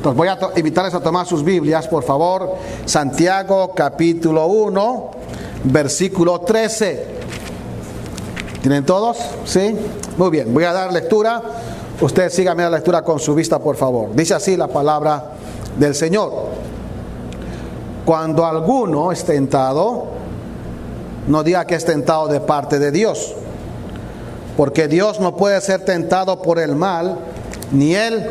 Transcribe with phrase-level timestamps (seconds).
[0.00, 2.54] Entonces voy a invitarles a tomar sus Biblias, por favor.
[2.86, 5.10] Santiago capítulo 1,
[5.64, 7.04] versículo 13.
[8.62, 9.18] ¿Tienen todos?
[9.44, 9.76] ¿Sí?
[10.16, 11.42] Muy bien, voy a dar lectura.
[12.00, 14.14] Usted sígame la lectura con su vista, por favor.
[14.14, 15.32] Dice así la palabra
[15.78, 16.32] del Señor.
[18.06, 20.06] Cuando alguno es tentado,
[21.28, 23.34] no diga que es tentado de parte de Dios,
[24.56, 27.18] porque Dios no puede ser tentado por el mal,
[27.70, 28.26] ni él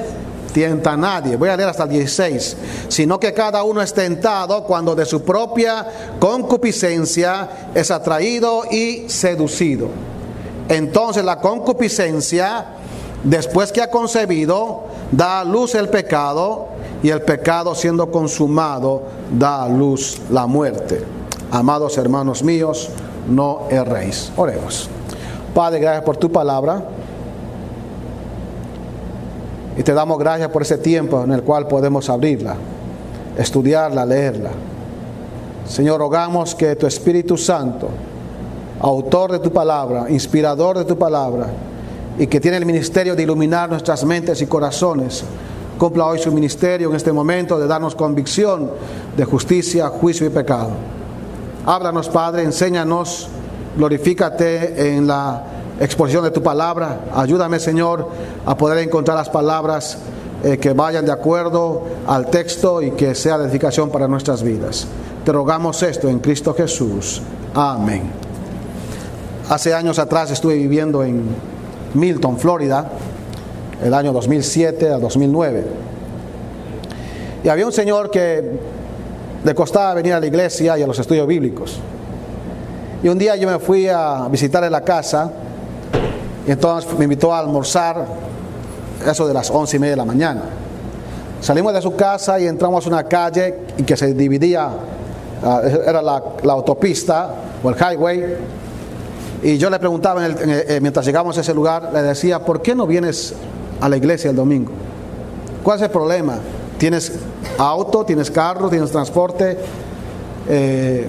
[0.52, 1.36] tienta a nadie.
[1.36, 2.57] Voy a leer hasta el 16.
[2.88, 5.86] Sino que cada uno es tentado cuando de su propia
[6.19, 9.87] concupiscencia es atraído y seducido.
[10.68, 12.65] Entonces la concupiscencia,
[13.23, 16.68] después que ha concebido, da a luz el pecado
[17.01, 21.04] y el pecado siendo consumado da a luz la muerte.
[21.51, 22.89] Amados hermanos míos,
[23.28, 24.31] no erréis.
[24.36, 24.89] Oremos.
[25.54, 26.84] Padre, gracias por tu palabra.
[29.79, 32.58] Y te damos gracias por ese tiempo en el cual podemos abrirla,
[33.38, 34.50] estudiarla, leerla.
[35.66, 37.88] Señor, rogamos que tu Espíritu Santo,
[38.81, 41.48] autor de tu palabra, inspirador de tu palabra,
[42.18, 45.23] y que tiene el ministerio de iluminar nuestras mentes y corazones,
[45.78, 48.70] cumpla hoy su ministerio en este momento de darnos convicción
[49.16, 50.72] de justicia, juicio y pecado.
[51.66, 53.30] Háblanos, Padre, enséñanos,
[53.78, 55.42] glorifícate en la
[55.80, 57.05] exposición de tu palabra.
[57.13, 58.08] Ayúdame, Señor,
[58.45, 59.97] a poder encontrar las palabras
[60.44, 64.88] eh, que vayan de acuerdo al texto y que sea de edificación para nuestras vidas.
[65.25, 67.22] Te rogamos esto en Cristo Jesús.
[67.53, 68.11] Amén.
[69.50, 71.23] Hace años atrás estuve viviendo en
[71.94, 72.89] Milton, Florida,
[73.83, 75.66] el año 2007 a 2009.
[77.44, 78.59] Y había un señor que
[79.44, 81.80] le costaba venir a la iglesia y a los estudios bíblicos.
[83.02, 85.31] Y un día yo me fui a visitar en la casa
[86.52, 88.05] entonces me invitó a almorzar,
[89.05, 90.42] eso de las once y media de la mañana.
[91.41, 94.69] Salimos de su casa y entramos a una calle que se dividía,
[95.44, 97.30] ah, era la, autopista
[97.64, 98.38] o el highway.
[99.41, 102.85] Y yo le preguntaba eh, mientras llegamos a ese lugar, le decía, ¿por qué no
[102.85, 103.34] vienes
[103.79, 104.72] a la iglesia el domingo?
[105.63, 106.40] ¿Cuál es el problema?
[106.78, 107.13] ¿Tienes
[107.57, 109.57] auto, tienes carro, tienes transporte?
[110.47, 111.07] Eh,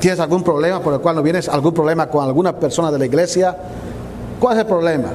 [0.00, 1.48] ¿Tienes algún problema por el cual no vienes?
[1.48, 3.56] ¿Algún problema con alguna persona de la iglesia?
[4.40, 5.08] ¿Cuál es el problema?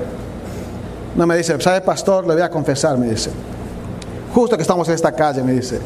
[1.16, 2.26] No me dice, ¿sabe pastor?
[2.28, 3.30] Le voy a confesar, me dice.
[4.34, 5.80] Justo que estamos en esta calle, me dice.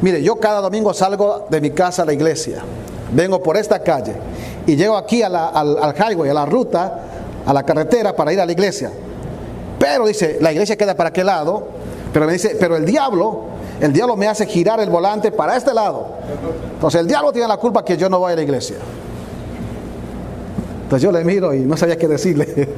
[0.00, 2.62] Mire, yo cada domingo salgo de mi casa a la iglesia.
[3.12, 4.14] Vengo por esta calle
[4.66, 7.00] y llego aquí al, al highway, a la ruta,
[7.44, 8.90] a la carretera para ir a la iglesia.
[9.78, 11.66] Pero dice, la iglesia queda para qué lado.
[12.12, 13.46] Pero me dice, pero el diablo,
[13.80, 16.06] el diablo me hace girar el volante para este lado.
[16.74, 18.76] Entonces el diablo tiene la culpa que yo no voy a la iglesia.
[20.92, 22.46] Entonces yo le miro y no sabía qué decirle.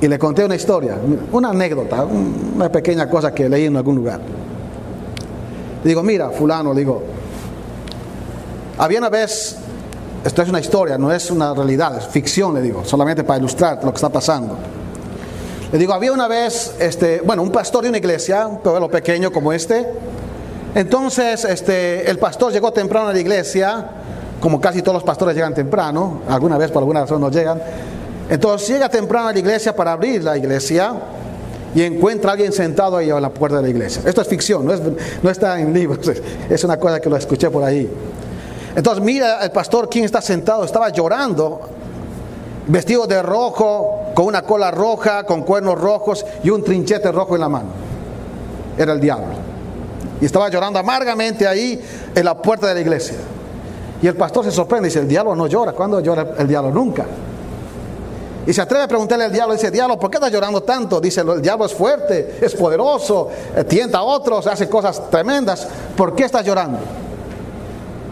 [0.00, 0.96] y le conté una historia,
[1.30, 4.18] una anécdota, una pequeña cosa que leí en algún lugar.
[5.84, 7.02] Le digo, mira, fulano, le digo,
[8.78, 9.56] había una vez,
[10.24, 13.84] esto es una historia, no es una realidad, es ficción, le digo, solamente para ilustrar
[13.84, 14.56] lo que está pasando.
[15.70, 19.30] Le digo, había una vez, este, bueno, un pastor de una iglesia, un pueblo pequeño
[19.30, 19.86] como este.
[20.74, 23.90] Entonces, este, el pastor llegó temprano a la iglesia
[24.40, 27.60] como casi todos los pastores llegan temprano, alguna vez por alguna razón no llegan.
[28.28, 30.94] Entonces llega temprano a la iglesia para abrir la iglesia
[31.74, 34.02] y encuentra a alguien sentado ahí a la puerta de la iglesia.
[34.04, 36.10] Esto es ficción, no, está en libros,
[36.50, 37.90] es una cosa que lo escuché por ahí.
[38.74, 41.60] Entonces mira el pastor quién está sentado, estaba llorando,
[42.66, 47.40] vestido de rojo, con una cola roja, con cuernos rojos y un trinchete rojo en
[47.40, 47.68] la mano.
[48.76, 49.34] Era el diablo.
[50.20, 51.80] Y estaba llorando amargamente ahí
[52.14, 53.16] en la puerta de la iglesia.
[54.02, 55.72] Y el pastor se sorprende y dice, el diablo no llora.
[55.72, 56.70] ¿Cuándo llora el diablo?
[56.70, 57.06] Nunca.
[58.46, 61.00] Y se atreve a preguntarle al diablo, dice, diablo, ¿por qué estás llorando tanto?
[61.00, 65.66] Dice, el diablo es fuerte, es poderoso, eh, tienta a otros, hace cosas tremendas.
[65.96, 66.78] ¿Por qué estás llorando?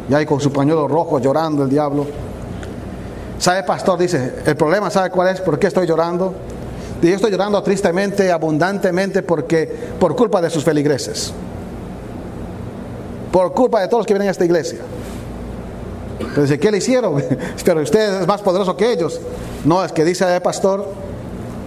[0.09, 2.07] Y ahí con su pañuelo rojo llorando el diablo.
[3.39, 3.99] ¿Sabe, pastor?
[3.99, 5.41] Dice, el problema, ¿sabe cuál es?
[5.41, 6.35] ¿Por qué estoy llorando?
[7.01, 11.33] Yo estoy llorando tristemente, abundantemente, porque por culpa de sus feligreses.
[13.31, 14.79] Por culpa de todos los que vienen a esta iglesia.
[16.31, 17.23] Pero dice, ¿qué le hicieron?
[17.65, 19.21] Pero usted es más poderoso que ellos.
[19.65, 20.87] No, es que dice el pastor,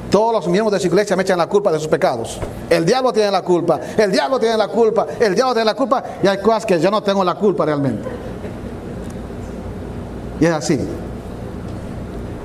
[0.09, 2.39] todos los miembros de su iglesia me echan la culpa de sus pecados.
[2.69, 6.04] El diablo tiene la culpa, el diablo tiene la culpa, el diablo tiene la culpa
[6.24, 8.07] y hay cosas que yo no tengo la culpa realmente.
[10.39, 10.80] Y es así.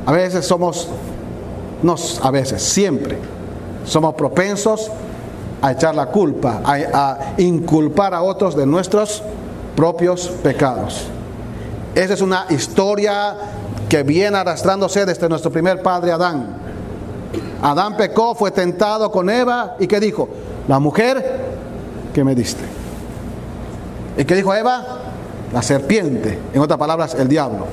[0.06, 0.88] A veces somos,
[1.82, 3.18] no a veces, siempre
[3.84, 4.90] somos propensos
[5.60, 9.22] a echar la culpa, a inculpar a otros de nuestros
[9.76, 11.06] propios pecados.
[11.94, 13.34] Esa es una historia
[13.88, 16.56] que viene arrastrándose desde nuestro primer padre Adán.
[17.60, 20.28] Adán pecó, fue tentado con Eva y ¿qué dijo?
[20.68, 21.40] La mujer
[22.14, 22.64] que me diste.
[24.16, 24.84] ¿Y qué dijo Eva?
[25.52, 27.66] La serpiente, en otras palabras, el diablo.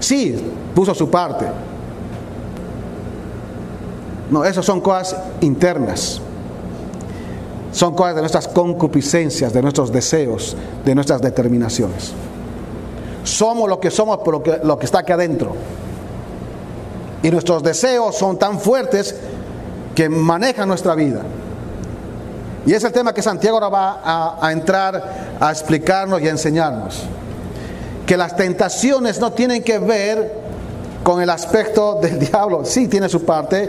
[0.00, 0.36] Sí,
[0.74, 1.46] puso su parte.
[4.30, 6.20] No, esas son cosas internas.
[7.72, 12.12] Son cosas de nuestras concupiscencias, de nuestros deseos, de nuestras determinaciones.
[13.26, 15.52] Somos lo que somos por lo que, lo que está aquí adentro.
[17.24, 19.16] Y nuestros deseos son tan fuertes
[19.96, 21.22] que manejan nuestra vida.
[22.64, 26.30] Y es el tema que Santiago ahora va a, a, entrar a explicarnos y a
[26.30, 27.02] enseñarnos.
[28.06, 30.32] Que las tentaciones no tienen que ver
[31.02, 32.64] con el aspecto del diablo.
[32.64, 33.68] Sí tiene su parte,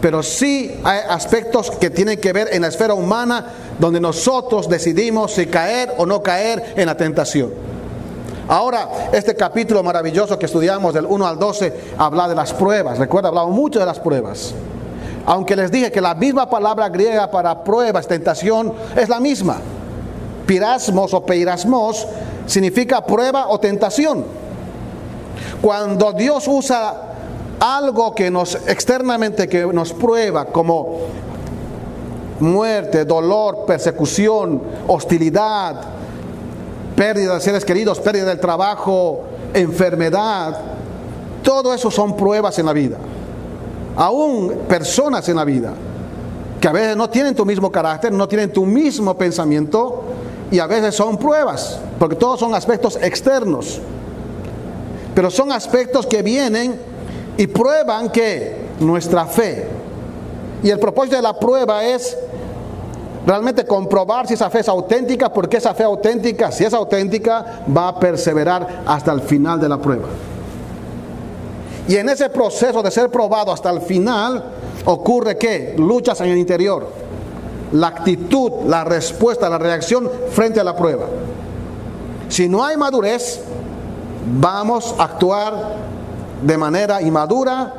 [0.00, 5.32] pero sí hay aspectos que tienen que ver en la esfera humana donde nosotros decidimos
[5.32, 7.75] si caer o no caer en la tentación.
[8.48, 12.98] Ahora, este capítulo maravilloso que estudiamos del 1 al 12 habla de las pruebas.
[12.98, 14.54] Recuerda, hablamos mucho de las pruebas.
[15.26, 19.58] Aunque les dije que la misma palabra griega para pruebas, tentación, es la misma.
[20.46, 22.06] Pirasmos o peirasmos
[22.46, 24.24] significa prueba o tentación.
[25.60, 26.94] Cuando Dios usa
[27.58, 30.98] algo que nos externamente que nos prueba como
[32.38, 35.95] muerte, dolor, persecución, hostilidad,
[36.96, 40.58] pérdida de seres queridos, pérdida del trabajo, enfermedad,
[41.42, 42.96] todo eso son pruebas en la vida.
[43.94, 45.72] Aún personas en la vida
[46.60, 50.02] que a veces no tienen tu mismo carácter, no tienen tu mismo pensamiento
[50.50, 53.80] y a veces son pruebas, porque todos son aspectos externos.
[55.14, 56.78] Pero son aspectos que vienen
[57.36, 59.68] y prueban que nuestra fe.
[60.62, 62.16] Y el propósito de la prueba es
[63.26, 67.88] realmente comprobar si esa fe es auténtica, porque esa fe auténtica, si es auténtica, va
[67.88, 70.06] a perseverar hasta el final de la prueba.
[71.88, 74.44] Y en ese proceso de ser probado hasta el final,
[74.84, 76.88] ocurre que luchas en el interior,
[77.72, 81.06] la actitud, la respuesta, la reacción frente a la prueba.
[82.28, 83.40] Si no hay madurez,
[84.40, 85.74] vamos a actuar
[86.42, 87.72] de manera inmadura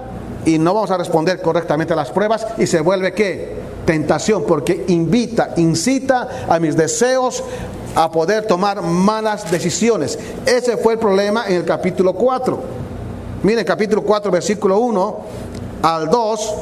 [0.46, 3.57] y no vamos a responder correctamente a las pruebas y se vuelve qué?
[3.88, 7.42] Tentación, porque invita, incita a mis deseos
[7.96, 10.20] a poder tomar malas decisiones.
[10.46, 12.60] Ese fue el problema en el capítulo 4.
[13.44, 15.20] Miren, capítulo 4, versículo 1
[15.84, 16.54] al 2.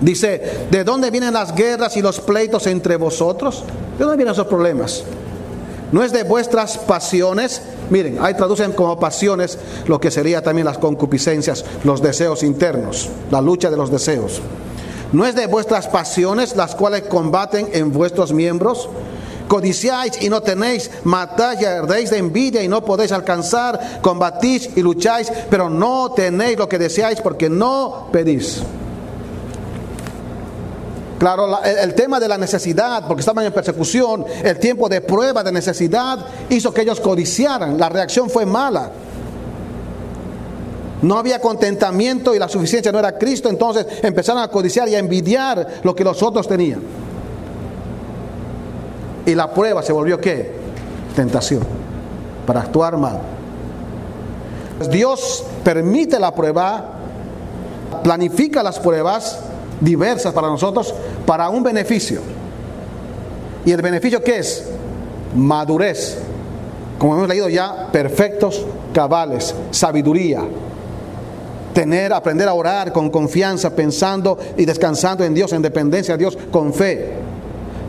[0.00, 3.62] Dice, ¿de dónde vienen las guerras y los pleitos entre vosotros?
[3.96, 5.04] ¿De dónde vienen esos problemas?
[5.92, 7.62] No es de vuestras pasiones.
[7.88, 13.40] Miren, ahí traducen como pasiones lo que sería también las concupiscencias, los deseos internos, la
[13.40, 14.42] lucha de los deseos.
[15.12, 18.88] No es de vuestras pasiones las cuales combaten en vuestros miembros.
[19.48, 24.82] Codiciáis y no tenéis, matáis y ardéis de envidia y no podéis alcanzar, combatís y
[24.82, 28.62] lucháis, pero no tenéis lo que deseáis porque no pedís.
[31.20, 35.00] Claro, la, el, el, tema de la necesidad, porque estaban en persecución, el tiempo de
[35.00, 36.18] prueba de necesidad
[36.50, 37.78] hizo que ellos codiciaran.
[37.78, 38.90] La reacción fue mala.
[41.06, 44.98] No había contentamiento y la suficiencia no era Cristo, entonces empezaron a codiciar y a
[44.98, 46.80] envidiar lo que los otros tenían.
[49.24, 50.50] Y la prueba se volvió qué?
[51.14, 51.62] Tentación,
[52.44, 53.20] para actuar mal.
[54.90, 56.94] Dios permite la prueba,
[58.02, 59.38] planifica las pruebas
[59.80, 60.92] diversas para nosotros
[61.24, 62.20] para un beneficio.
[63.64, 64.66] ¿Y el beneficio qué es?
[65.36, 66.18] Madurez.
[66.98, 70.42] Como hemos leído ya, perfectos, cabales, sabiduría.
[71.76, 76.38] Tener, aprender a orar con confianza, pensando y descansando en Dios, en dependencia de Dios,
[76.50, 77.12] con fe.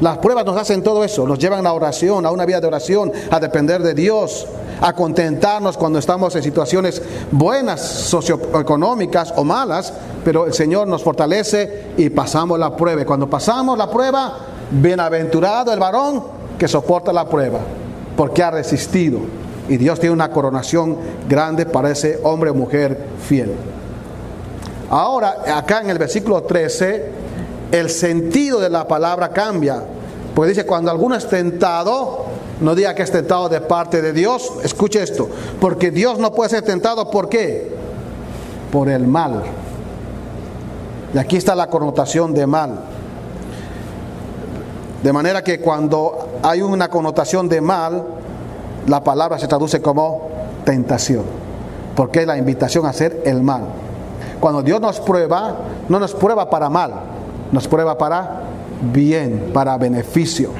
[0.01, 2.67] Las pruebas nos hacen todo eso, nos llevan a la oración, a una vida de
[2.67, 4.45] oración, a depender de Dios,
[4.81, 7.01] a contentarnos cuando estamos en situaciones
[7.31, 9.93] buenas, socioeconómicas o malas,
[10.25, 13.03] pero el Señor nos fortalece y pasamos la prueba.
[13.03, 14.37] Y cuando pasamos la prueba,
[14.69, 16.25] bienaventurado el varón
[16.59, 17.59] que soporta la prueba,
[18.17, 19.19] porque ha resistido.
[19.69, 20.97] Y Dios tiene una coronación
[21.29, 23.76] grande para ese hombre o mujer fiel.
[24.89, 27.11] Ahora, acá en el versículo 13,
[27.71, 29.83] el sentido de la palabra cambia.
[30.33, 32.25] Porque dice, cuando alguno es tentado,
[32.61, 34.53] no diga que es tentado de parte de Dios.
[34.63, 35.27] Escuche esto.
[35.59, 37.71] Porque Dios no puede ser tentado, ¿por qué?
[38.71, 39.43] Por el mal.
[41.13, 42.79] Y aquí está la connotación de mal.
[45.03, 48.03] De manera que cuando hay una connotación de mal,
[48.87, 50.29] la palabra se traduce como
[50.63, 51.23] tentación.
[51.95, 53.63] Porque es la invitación a hacer el mal.
[54.39, 55.55] Cuando Dios nos prueba,
[55.89, 56.93] no nos prueba para mal,
[57.51, 58.41] nos prueba para
[58.93, 60.51] bien, para beneficio.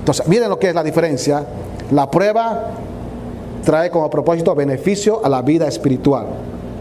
[0.00, 1.44] Entonces, miren lo que es la diferencia.
[1.90, 2.70] La prueba
[3.64, 6.26] trae como propósito beneficio a la vida espiritual.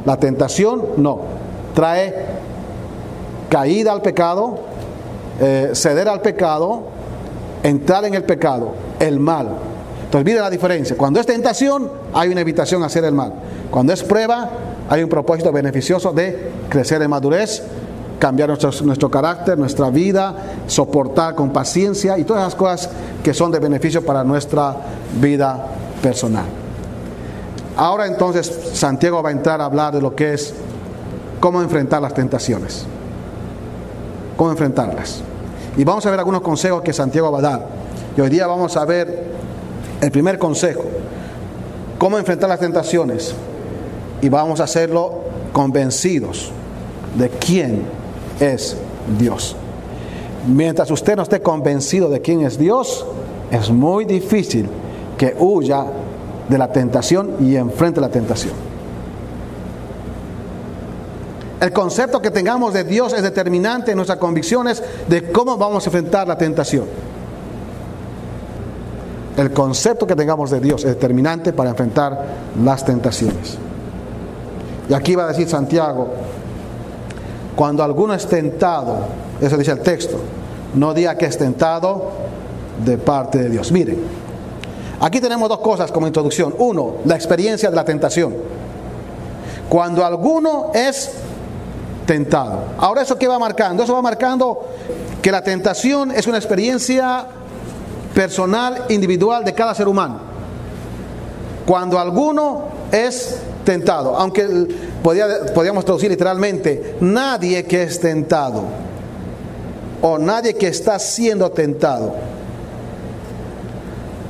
[0.06, 1.20] La tentación no,
[1.74, 2.14] trae
[3.50, 4.60] caída al pecado,
[5.40, 6.84] eh, ceder al pecado,
[7.64, 9.50] entrar en el pecado, el mal.
[10.06, 10.96] Entonces, mire la diferencia.
[10.96, 13.34] Cuando es tentación, hay una invitación a hacer el mal.
[13.70, 14.50] Cuando es prueba,
[14.90, 17.64] hay un propósito beneficioso de crecer en madurez,
[18.20, 20.34] cambiar nuestro, nuestro carácter, nuestra vida,
[20.68, 22.90] soportar con paciencia y todas las cosas
[23.24, 24.76] que son de beneficio para nuestra
[25.20, 25.66] vida
[26.02, 26.46] personal.
[27.76, 30.54] Ahora entonces Santiago va a entrar a hablar de lo que es
[31.40, 32.86] cómo enfrentar las tentaciones.
[34.36, 35.22] Cómo enfrentarlas.
[35.76, 37.68] Y vamos a ver algunos consejos que Santiago va a dar.
[38.16, 39.28] Y hoy día vamos a ver
[40.02, 40.84] el primer consejo,
[42.00, 43.36] cómo enfrentar las tentaciones.
[44.22, 45.22] Y vamos a hacerlo
[45.54, 46.52] convencidos
[47.18, 47.84] de quién
[48.40, 48.78] es
[49.20, 49.56] Dios.
[50.48, 53.06] Mientras usted no esté convencido de quién es Dios,
[53.52, 54.70] es muy difícil
[55.18, 55.86] que huya
[56.48, 58.54] de la tentación y enfrente la tentación.
[61.60, 65.90] El concepto que tengamos de Dios es determinante en nuestras convicciones de cómo vamos a
[65.90, 66.86] enfrentar la tentación.
[69.36, 72.26] El concepto que tengamos de Dios es determinante para enfrentar
[72.64, 73.58] las tentaciones.
[74.90, 76.08] Y aquí va a decir Santiago,
[77.56, 79.00] cuando alguno es tentado,
[79.42, 80.20] eso dice el texto,
[80.76, 82.12] no diga que es tentado
[82.86, 83.72] de parte de Dios.
[83.72, 84.00] Miren,
[85.00, 86.54] aquí tenemos dos cosas como introducción.
[86.58, 88.36] Uno, la experiencia de la tentación.
[89.70, 91.12] Cuando alguno es
[92.06, 92.60] tentado.
[92.78, 93.84] Ahora eso qué va marcando?
[93.84, 94.66] Eso va marcando
[95.22, 97.26] que la tentación es una experiencia
[98.16, 100.20] personal, individual de cada ser humano.
[101.66, 104.48] Cuando alguno es tentado, aunque
[105.04, 108.64] podríamos traducir literalmente, nadie que es tentado
[110.02, 112.16] o nadie que está siendo tentado.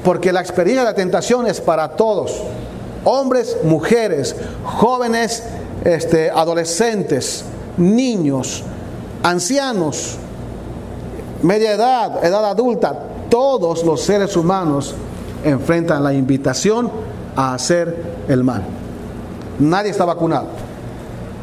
[0.04, 2.42] Porque la experiencia de la tentación es para todos,
[3.04, 5.44] hombres, mujeres, jóvenes,
[5.86, 7.44] este, adolescentes,
[7.78, 8.64] niños,
[9.22, 10.16] ancianos,
[11.44, 14.96] media edad, edad adulta, todos los seres humanos
[15.44, 16.90] enfrentan la invitación
[17.36, 18.77] a hacer el mal.
[19.60, 20.48] Nadie está vacunado.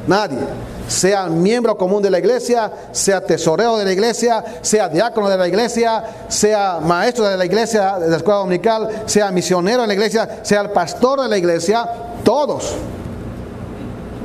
[0.07, 0.39] Nadie.
[0.87, 5.49] Sea miembro común de la iglesia, sea tesorero de la iglesia, sea diácono de la
[5.49, 10.41] iglesia, sea maestro de la iglesia, de la escuela dominical, sea misionero en la iglesia,
[10.43, 11.89] sea el pastor de la iglesia,
[12.23, 12.75] todos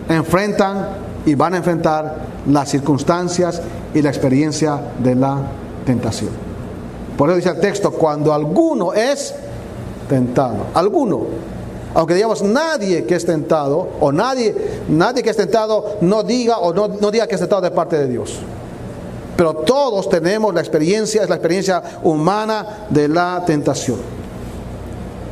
[0.10, 0.90] enfrentan
[1.26, 2.16] y van a enfrentar
[2.48, 3.62] las circunstancias
[3.94, 5.38] y la experiencia de la
[5.86, 6.32] tentación.
[7.18, 9.34] Por eso dice el texto, cuando alguno es
[10.08, 11.22] tentado, alguno,
[11.94, 14.56] aunque digamos nadie que es tentado, o nadie,
[14.88, 17.98] nadie que es tentado, no diga o no, no diga que es tentado de parte
[17.98, 18.40] de Dios.
[19.36, 23.98] Pero todos tenemos la experiencia, es la experiencia humana de la tentación.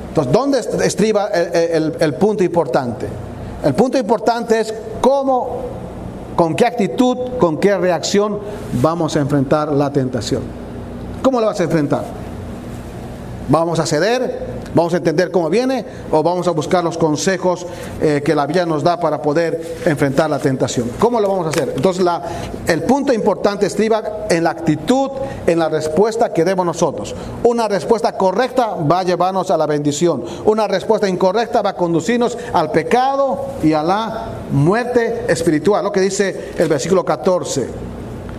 [0.10, 3.08] Entonces, ¿dónde estriba el, el punto importante?
[3.64, 5.62] El punto importante es cómo,
[6.36, 8.40] con qué actitud, con qué reacción
[8.82, 10.42] vamos a enfrentar la tentación.
[11.22, 12.06] ¿Cómo la vas a enfrentar?
[13.50, 14.47] ¿Vamos a ceder?
[14.78, 17.66] ¿Vamos a entender cómo viene o vamos a buscar los consejos
[18.00, 20.92] eh, que la Biblia nos da para poder enfrentar la tentación?
[21.00, 21.74] ¿Cómo lo vamos a hacer?
[21.76, 22.06] Entonces,
[22.68, 25.10] el punto importante estriba en la actitud,
[25.48, 27.16] en la respuesta que demos nosotros.
[27.42, 30.24] Una respuesta correcta va a llevarnos a la bendición.
[30.46, 35.86] Una respuesta incorrecta va a conducirnos al pecado y a la muerte espiritual.
[35.86, 37.97] Lo que dice el versículo 14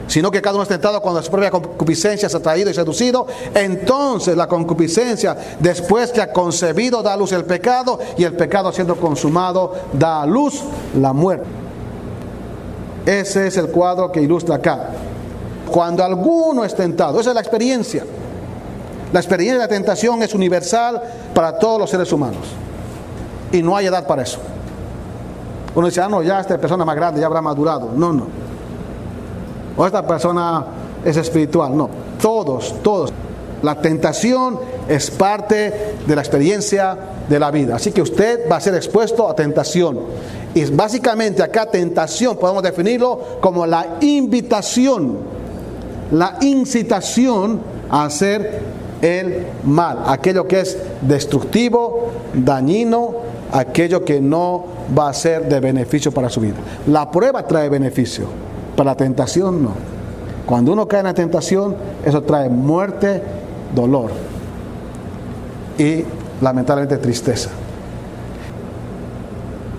[0.09, 3.27] sino que cada uno es tentado cuando su propia concupiscencia se ha traído y seducido.
[3.55, 8.73] Entonces la concupiscencia, después que ha concebido, da a luz el pecado y el pecado
[8.73, 10.63] siendo consumado, da a luz
[10.99, 11.47] la muerte.
[13.05, 14.91] Ese es el cuadro que ilustra acá.
[15.71, 18.05] Cuando alguno es tentado, esa es la experiencia.
[19.13, 21.03] La experiencia de la tentación es universal
[21.35, 22.47] para todos los seres humanos.
[23.53, 24.39] Y no hay edad para eso.
[25.75, 27.91] Uno dice, ah, no, ya esta persona más grande ya habrá madurado.
[27.95, 28.48] No, no
[29.79, 30.65] o esta persona
[31.05, 31.75] es espiritual.
[31.75, 31.89] No,
[32.21, 33.13] todos, todos.
[33.63, 34.59] La tentación
[34.89, 36.97] es parte de la experiencia
[37.29, 37.77] de la vida.
[37.77, 40.01] Así que usted va a ser expuesto a tentación.
[40.55, 45.19] Y básicamente acá tentación podemos definirlo como la invitación,
[46.11, 48.63] la incitación a hacer
[49.01, 53.15] el mal, aquello que es destructivo, dañino,
[53.53, 54.65] aquello que no
[54.97, 56.57] va a ser de beneficio para su vida.
[56.87, 58.48] La prueba trae beneficio.
[58.79, 59.73] Para la tentación no.
[60.47, 63.21] Cuando uno cae en la tentación, eso trae muerte,
[63.75, 64.13] dolor
[65.77, 66.05] y
[66.41, 67.51] lamentablemente tristeza.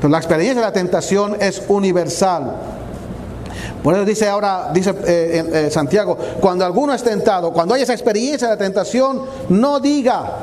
[0.01, 2.57] Pero la experiencia de la tentación es universal.
[3.81, 7.93] Por eso dice ahora, dice eh, eh, Santiago, cuando alguno es tentado, cuando hay esa
[7.93, 10.39] experiencia de la tentación, no diga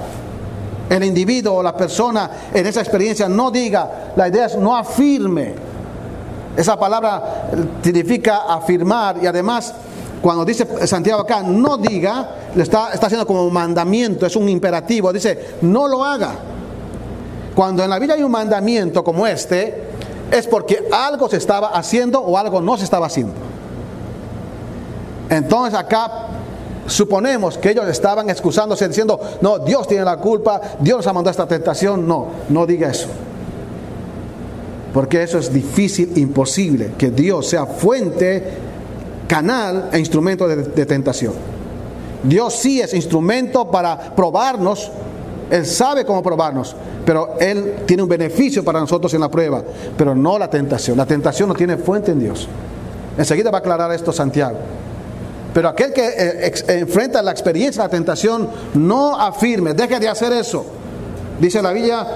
[0.88, 5.65] el individuo o la persona en esa experiencia, no diga, la idea es no afirme
[6.56, 7.50] Esa palabra
[7.82, 9.74] significa afirmar y además
[10.22, 14.48] cuando dice Santiago acá, no diga, le está, está haciendo como un mandamiento, es un
[14.48, 16.32] imperativo, dice, no lo haga.
[17.54, 19.84] Cuando en la vida hay un mandamiento como este,
[20.30, 23.34] es porque algo se estaba haciendo o algo no se estaba haciendo.
[25.28, 26.10] Entonces acá
[26.86, 31.30] suponemos que ellos estaban excusándose diciendo, no, Dios tiene la culpa, Dios nos ha mandado
[31.30, 32.06] esta tentación.
[32.06, 33.08] No, no diga eso.
[34.92, 38.42] Porque eso es difícil, imposible, que Dios sea fuente,
[39.28, 41.34] canal e instrumento de, tentación.
[42.22, 44.90] Dios sí es instrumento para probarnos,
[45.50, 46.74] Él sabe cómo probarnos,
[47.04, 49.62] pero Él tiene un beneficio para nosotros en la prueba,
[49.96, 50.96] pero no la tentación.
[50.96, 52.48] La tentación no tiene fuente en Dios.
[53.18, 54.56] Enseguida va a aclarar esto Santiago.
[55.54, 60.66] Pero aquel que eh, enfrenta la experiencia la tentación, no afirme, deje de hacer eso.
[61.40, 62.06] Dice la Biblia,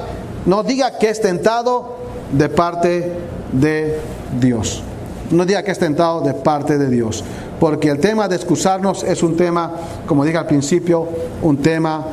[0.47, 2.00] no diga que es tentado
[2.33, 3.13] de parte
[3.53, 3.99] de
[4.41, 4.83] Dios.
[5.31, 7.25] No diga que es tentado de parte de Dios.
[7.61, 9.71] Porque el tema de excusarnos es un tema,
[10.07, 11.07] como dije al principio,
[11.43, 12.07] un tema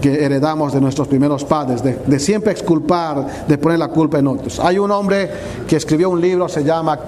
[0.00, 4.58] que heredamos de nuestros primeros padres, de, siempre exculpar, de poner la culpa en otros.
[4.60, 5.30] Hay un hombre
[5.68, 6.98] que escribió un libro, se llama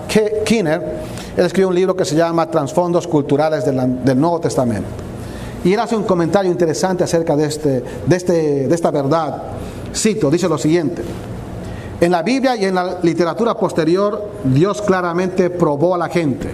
[0.44, 0.82] Kinner,
[1.36, 4.88] él escribió un libro que se llama Transfondos Culturales del, del Nuevo Testamento.
[5.64, 9.42] Y él hace un comentario interesante acerca de, este, de, este, de esta verdad.
[9.94, 11.02] Cito, dice lo siguiente.
[11.98, 16.50] En la Biblia y en la literatura posterior, Dios claramente probó a la gente.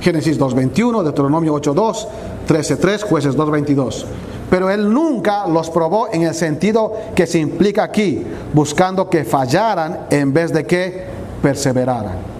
[0.00, 2.06] Génesis 2.21, Deuteronomio 8.2,
[2.48, 4.04] 13.3, Jueces 2.22.
[4.50, 10.06] Pero Él nunca los probó en el sentido que se implica aquí, buscando que fallaran
[10.10, 11.06] en vez de que
[11.40, 12.34] perseveraran.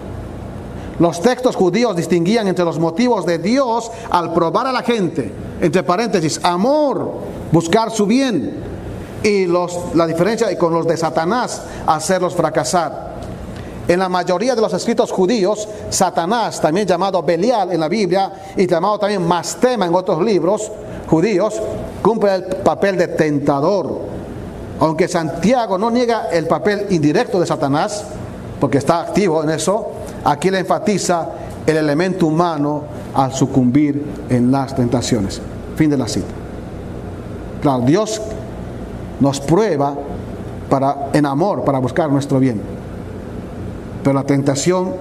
[0.99, 5.83] Los textos judíos distinguían entre los motivos de Dios al probar a la gente, entre
[5.83, 7.13] paréntesis, amor,
[7.51, 8.74] buscar su bien,
[9.25, 13.15] y los, la diferencia con los de Satanás, hacerlos fracasar.
[13.87, 18.67] En la mayoría de los escritos judíos, Satanás, también llamado Belial en la Biblia y
[18.67, 20.71] llamado también Mastema en otros libros
[21.07, 21.61] judíos,
[22.01, 23.99] cumple el papel de tentador.
[24.79, 28.03] Aunque Santiago no niega el papel indirecto de Satanás,
[28.59, 29.91] porque está activo en eso,
[30.25, 31.27] Aquí le enfatiza
[31.67, 35.39] el elemento humano al sucumbir en las tentaciones.
[35.75, 36.25] Fin de la cita.
[37.61, 38.19] Claro, Dios
[39.19, 39.95] nos prueba
[40.69, 42.61] para, en amor para buscar nuestro bien.
[44.03, 44.93] Pero la tentación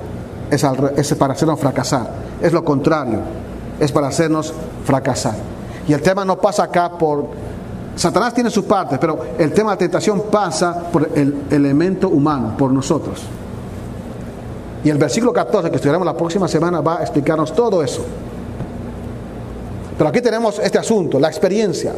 [0.50, 0.64] es,
[0.96, 2.08] es para hacernos fracasar.
[2.40, 3.20] Es lo contrario.
[3.78, 4.52] Es para hacernos
[4.84, 5.34] fracasar.
[5.88, 7.28] Y el tema no pasa acá por...
[7.96, 12.56] Satanás tiene su parte, pero el tema de la tentación pasa por el elemento humano,
[12.56, 13.22] por nosotros.
[14.82, 18.04] Y el versículo 14 que estudiaremos la próxima semana va a explicarnos todo eso.
[19.96, 21.92] Pero aquí tenemos este asunto, la experiencia.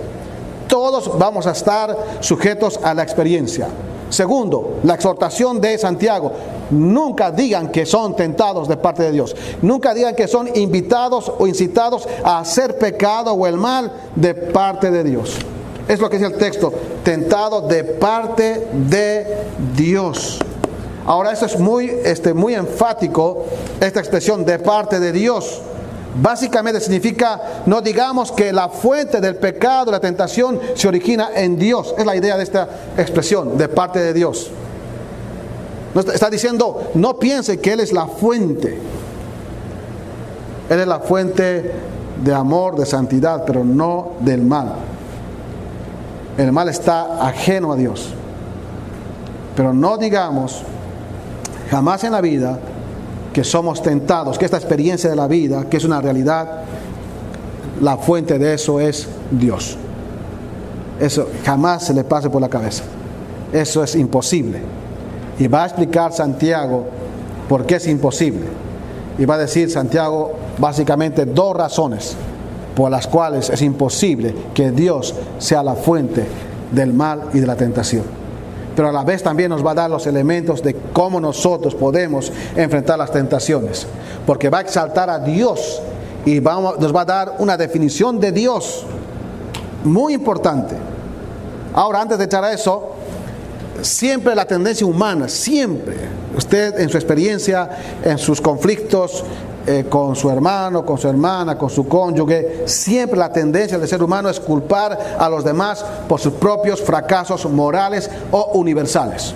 [0.68, 3.68] Todos vamos a estar sujetos a la experiencia.
[4.09, 6.33] Segundo, la exhortación de Santiago.
[6.70, 9.35] Nunca digan que son tentados de parte de Dios.
[9.62, 14.90] Nunca digan que son invitados o incitados a hacer pecado o el mal de parte
[14.90, 15.37] de Dios.
[15.88, 16.72] Es lo que dice el texto.
[17.05, 19.44] Tentado de parte de
[19.76, 20.38] Dios.
[21.05, 23.44] Ahora, eso es muy, este, muy enfático,
[23.81, 25.62] esta expresión de parte de Dios.
[26.20, 31.94] Básicamente significa, no digamos que la fuente del pecado, la tentación, se origina en Dios.
[31.98, 34.50] Es la idea de esta expresión, de parte de Dios.
[36.12, 38.79] Está diciendo, no piense que Él es la fuente.
[40.68, 41.72] Él es la fuente
[42.22, 44.74] de amor, de santidad, pero no del mal.
[46.38, 48.09] El mal está ajeno a Dios.
[49.55, 50.62] Pero no digamos
[51.70, 52.59] Jamás en la vida
[53.37, 56.62] que somos tentados, que esta experiencia de la vida, que es una realidad,
[57.83, 59.77] la fuente de eso es Dios.
[60.99, 62.85] Eso jamás se le pase por la cabeza.
[63.53, 64.62] Eso es imposible.
[65.38, 66.87] Y va a explicar Santiago
[67.46, 68.46] por qué es imposible.
[69.18, 72.16] Y va a decir Santiago básicamente dos razones
[72.75, 76.25] por las cuales es imposible que Dios sea la fuente
[76.72, 78.15] del mal y de la tentación
[78.77, 82.31] pero a la vez también nos va a dar los elementos de cómo nosotros podemos
[82.55, 83.87] enfrentar las tentaciones,
[84.27, 85.81] porque va a exaltar a Dios
[86.27, 88.85] y nos va a dar una definición de Dios
[89.83, 90.77] muy importante.
[91.73, 92.93] Ahora, antes de echar a eso,
[93.81, 95.97] siempre la tendencia humana, siempre,
[96.37, 97.71] usted en su experiencia,
[98.05, 99.25] en sus conflictos,
[99.66, 104.02] eh, con su hermano, con su hermana, con su cónyuge, siempre la tendencia del ser
[104.02, 109.35] humano es culpar a los demás por sus propios fracasos morales o universales.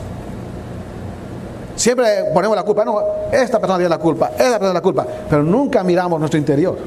[1.74, 3.00] Siempre ponemos la culpa, no,
[3.32, 6.78] esta persona tiene la culpa, esta persona la culpa, pero nunca miramos nuestro interior.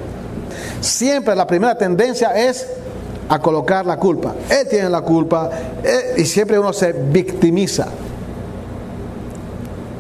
[0.80, 2.66] Siempre la primera tendencia es
[3.28, 4.36] a colocar la culpa.
[4.50, 5.50] Él tiene la culpa
[6.16, 7.88] y siempre uno se victimiza.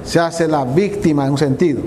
[0.06, 1.82] se hace la víctima en un sentido.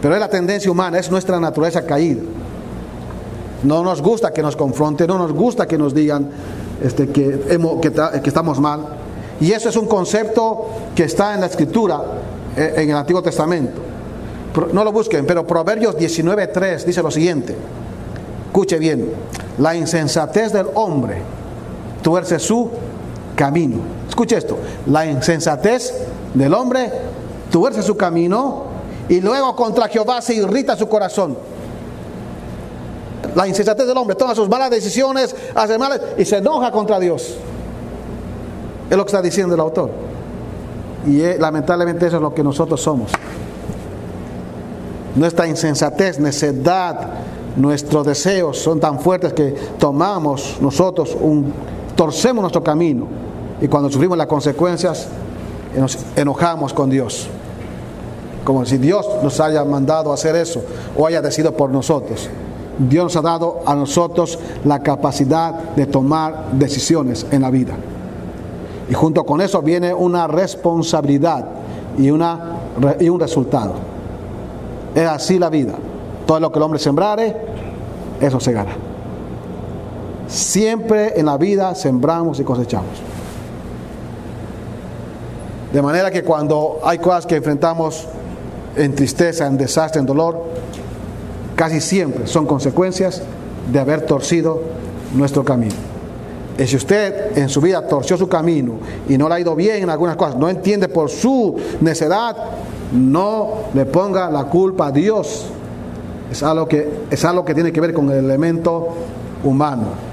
[0.00, 2.22] Pero es la tendencia humana, es nuestra naturaleza caída.
[3.62, 6.30] No nos gusta que nos confronten, no nos gusta que nos digan
[6.82, 8.80] este, que, que, estamos mal.
[9.40, 12.00] Y eso es un concepto que está en la escritura,
[12.56, 13.80] eh, en el Antiguo Testamento.
[14.72, 17.54] No lo busquen, pero Proverbios 19.3 dice lo siguiente.
[18.46, 19.10] Escuche bien,
[19.58, 21.22] la insensatez del hombre
[22.02, 22.70] tuerce su
[23.36, 23.76] camino.
[24.08, 25.94] Escuche esto, la insensatez
[26.34, 26.90] del hombre
[27.50, 28.69] tuerce su camino
[29.10, 31.36] y luego contra Jehová se irrita su corazón.
[33.34, 37.36] La insensatez del hombre toma sus malas decisiones, hace mal y se enoja contra Dios.
[38.88, 39.90] Es lo que está diciendo el autor.
[41.04, 43.10] Y lamentablemente eso es lo que nosotros somos.
[45.16, 47.08] Nuestra insensatez, necedad,
[47.56, 51.52] nuestros deseos son tan fuertes que tomamos nosotros un,
[51.96, 53.08] torcemos nuestro camino
[53.60, 55.08] y cuando sufrimos las consecuencias
[55.76, 57.28] nos enojamos con Dios.
[58.44, 60.62] Como si Dios nos haya mandado hacer eso
[60.96, 62.28] o haya decidido por nosotros.
[62.78, 67.74] Dios nos ha dado a nosotros la capacidad de tomar decisiones en la vida.
[68.88, 71.44] Y junto con eso viene una responsabilidad
[71.98, 72.56] y, una,
[72.98, 73.74] y un resultado.
[74.94, 75.74] Es así la vida.
[76.26, 77.36] Todo lo que el hombre sembrare,
[78.20, 78.72] eso se gana.
[80.26, 82.90] Siempre en la vida sembramos y cosechamos.
[85.72, 88.06] De manera que cuando hay cosas que enfrentamos
[88.76, 90.44] en tristeza, en desastre, en dolor,
[91.56, 93.22] casi siempre son consecuencias
[93.70, 94.62] de haber torcido
[95.14, 95.74] nuestro camino.
[96.58, 98.74] Y si usted en su vida torció su camino
[99.08, 102.36] y no le ha ido bien en algunas cosas, no entiende por su necedad,
[102.92, 105.46] no le ponga la culpa a Dios.
[106.30, 108.88] Es algo que, es algo que tiene que ver con el elemento
[109.42, 110.09] humano.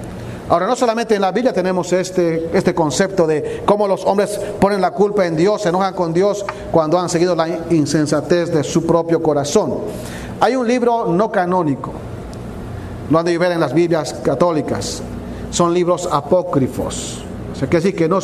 [0.49, 4.79] Ahora, no solamente en la Biblia tenemos este, este concepto de cómo los hombres ponen
[4.79, 8.85] la culpa en Dios, se enojan con Dios cuando han seguido la insensatez de su
[8.85, 9.79] propio corazón.
[10.39, 11.91] Hay un libro no canónico,
[13.09, 15.01] lo han de ver en las Biblias católicas,
[15.51, 18.19] son libros apócrifos, o sea, que decir que no,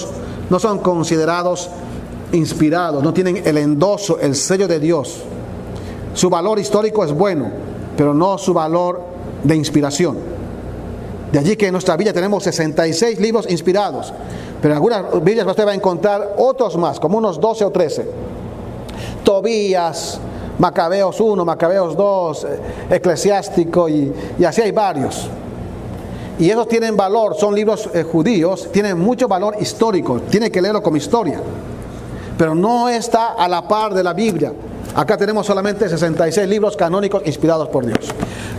[0.49, 1.69] no son considerados
[2.31, 5.23] inspirados, no tienen el endoso, el sello de Dios.
[6.13, 7.51] Su valor histórico es bueno,
[7.97, 9.01] pero no su valor
[9.43, 10.32] de inspiración.
[11.33, 14.13] De allí que en nuestra Biblia tenemos 66 libros inspirados,
[14.61, 18.07] pero en algunas Biblias usted va a encontrar otros más, como unos 12 o 13.
[19.23, 20.19] Tobías,
[20.59, 22.47] Macabeos 1, Macabeos 2, eh,
[22.91, 24.13] Eclesiástico y,
[24.45, 25.27] así hay varios.
[26.37, 30.83] Y esos tienen valor, son libros eh, judíos, tienen mucho valor histórico, tiene que leerlo
[30.83, 31.41] como historia,
[32.37, 34.53] pero no está a la par de la Biblia.
[34.93, 38.05] Acá tenemos solamente 66 libros canónicos inspirados por Dios.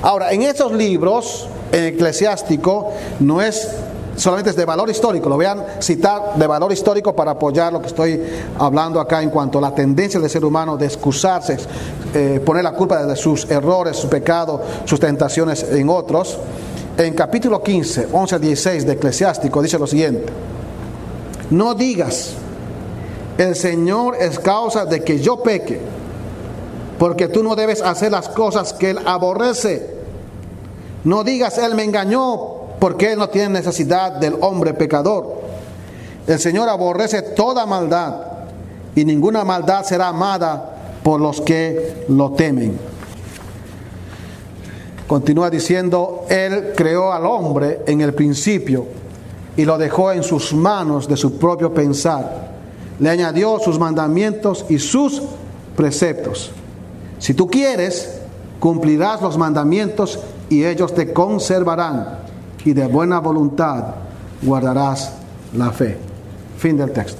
[0.02, 3.68] Ahora, en esos libros, en eclesiástico, no es
[4.16, 7.88] solamente es de valor histórico, lo vean citar de valor histórico para apoyar lo que
[7.88, 8.20] estoy
[8.58, 11.56] hablando acá en cuanto a la tendencia del ser humano de excusarse,
[12.14, 16.38] eh, poner la culpa de sus errores, su pecado, sus tentaciones en otros.
[16.96, 20.26] En capítulo 15, 11 a 16 de eclesiástico dice lo siguiente,
[21.50, 22.34] no digas,
[23.36, 25.80] el Señor es causa de que yo peque,
[26.98, 29.93] porque tú no debes hacer las cosas que Él aborrece
[31.04, 35.42] no digas, Él me engañó, porque Él no tiene necesidad del hombre pecador.
[36.26, 38.14] El Señor aborrece toda maldad
[38.94, 42.78] y ninguna maldad será amada por los que lo temen.
[45.06, 48.86] Continúa diciendo, Él creó al hombre en el principio
[49.56, 52.54] y lo dejó en sus manos de su propio pensar.
[52.98, 55.22] Le añadió sus mandamientos y sus
[55.76, 56.52] preceptos.
[57.18, 58.20] Si tú quieres,
[58.58, 60.18] cumplirás los mandamientos
[60.54, 62.18] y ellos te conservarán
[62.64, 63.86] y de buena voluntad
[64.40, 65.12] guardarás
[65.56, 65.98] la fe.
[66.58, 67.18] Fin del texto.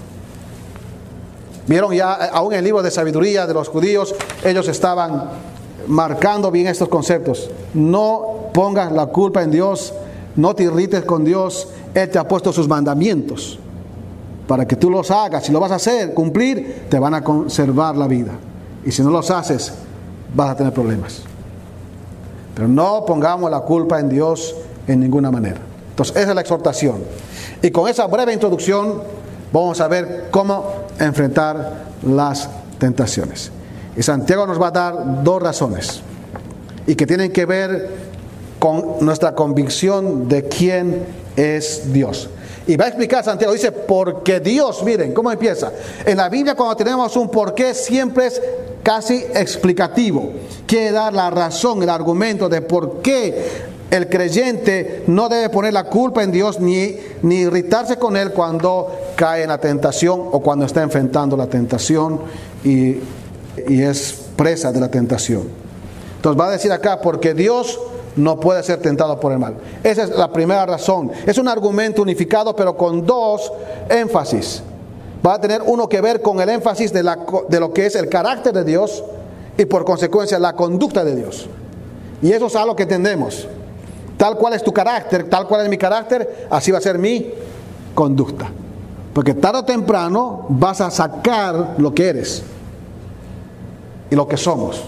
[1.66, 5.30] Vieron ya, aún en el libro de sabiduría de los judíos, ellos estaban
[5.88, 7.50] marcando bien estos conceptos.
[7.72, 9.92] No pongas la culpa en Dios,
[10.36, 13.58] no te irrites con Dios, Él te ha puesto sus mandamientos
[14.46, 15.44] para que tú los hagas.
[15.44, 18.32] Si lo vas a hacer, cumplir, te van a conservar la vida.
[18.84, 19.72] Y si no los haces,
[20.34, 21.22] vas a tener problemas.
[22.54, 24.54] Pero no pongamos la culpa en Dios
[24.86, 25.60] en ninguna manera.
[25.90, 27.04] Entonces, esa es la exhortación.
[27.62, 29.02] Y con esa breve introducción
[29.52, 30.64] vamos a ver cómo
[30.98, 33.50] enfrentar las tentaciones.
[33.96, 36.00] Y Santiago nos va a dar dos razones
[36.86, 37.90] y que tienen que ver
[38.58, 42.28] con nuestra convicción de quién es Dios.
[42.66, 45.70] Y va a explicar Santiago, dice, porque Dios, miren, ¿cómo empieza?
[46.04, 48.40] En la Biblia cuando tenemos un porqué siempre es
[48.84, 50.32] casi explicativo.
[50.66, 55.84] Quiere dar la razón, el argumento de por qué el creyente no debe poner la
[55.84, 60.66] culpa en Dios ni, ni irritarse con Él cuando cae en la tentación o cuando
[60.66, 62.20] está enfrentando la tentación
[62.62, 62.98] y,
[63.68, 65.48] y es presa de la tentación.
[66.16, 67.80] Entonces va a decir acá, porque Dios
[68.16, 69.56] no puede ser tentado por el mal.
[69.82, 71.10] Esa es la primera razón.
[71.26, 73.52] Es un argumento unificado, pero con dos
[73.88, 74.62] énfasis.
[75.24, 78.52] Va a tener uno que ver con el énfasis de, lo que es el carácter
[78.52, 79.02] de Dios
[79.56, 81.46] y por consecuencia la conducta de Dios.
[82.20, 83.46] Y eso es algo que entendemos.
[84.18, 87.32] Tal cual es tu carácter, tal cual es mi carácter, así va a ser mi
[87.94, 88.48] conducta.
[89.14, 92.42] Porque tarde o temprano vas a sacar lo que eres
[94.10, 94.82] y lo que somos.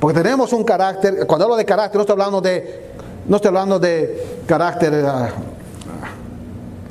[0.00, 2.82] Porque tenemos un carácter, cuando hablo de carácter, no estoy hablando de,
[3.28, 5.30] no estoy hablando de carácter, ah,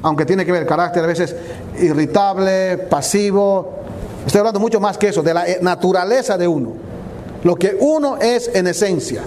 [0.04, 1.36] aunque tiene que ver carácter a veces
[1.80, 3.74] irritable, pasivo,
[4.26, 6.74] estoy hablando mucho más que eso, de la naturaleza de uno,
[7.44, 9.24] lo que uno es en esencia.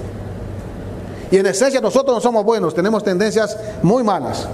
[1.31, 4.47] Y en esencia nosotros no somos buenos, tenemos tendencias muy malas.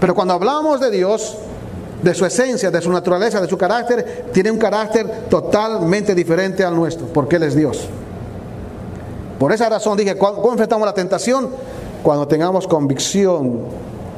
[0.00, 1.36] Pero cuando hablamos de Dios,
[2.02, 6.74] de su esencia, de su naturaleza, de su carácter, tiene un carácter totalmente diferente al
[6.74, 7.88] nuestro, porque Él es Dios.
[9.38, 11.50] Por esa razón dije, ¿cómo enfrentamos la tentación?
[12.02, 13.62] Cuando tengamos convicción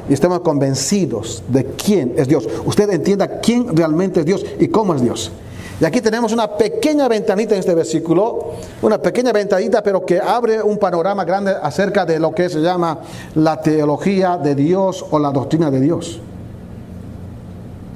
[0.09, 2.47] y estemos convencidos de quién es Dios.
[2.65, 5.31] Usted entienda quién realmente es Dios y cómo es Dios.
[5.79, 10.61] Y aquí tenemos una pequeña ventanita en este versículo, una pequeña ventanita, pero que abre
[10.61, 12.99] un panorama grande acerca de lo que se llama
[13.35, 16.19] la teología de Dios o la doctrina de Dios.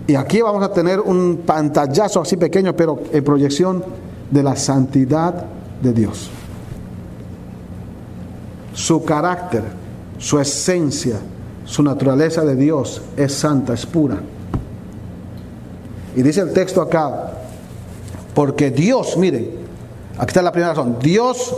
[0.05, 3.83] Y aquí vamos a tener un pantallazo así pequeño, pero en proyección
[4.29, 5.45] de la santidad
[5.81, 6.29] de Dios.
[8.73, 9.63] Su carácter,
[10.19, 11.15] su esencia,
[11.71, 14.17] su naturaleza de Dios es santa, es pura.
[16.17, 17.31] Y dice el texto acá,
[18.33, 19.51] porque Dios, miren,
[20.17, 21.55] aquí está la primera razón, Dios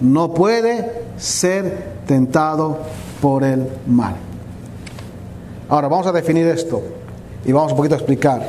[0.00, 2.76] no puede ser tentado
[3.20, 4.16] por el mal.
[5.68, 6.82] Ahora vamos a definir esto
[7.44, 8.42] y vamos un poquito a explicar.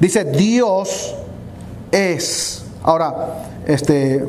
[0.00, 1.14] Dice Dios
[1.92, 2.64] es.
[2.82, 4.26] Ahora, este,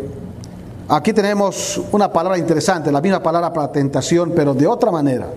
[0.89, 5.27] aquí tenemos una palabra interesante, la misma palabra para tentación, pero de otra manera.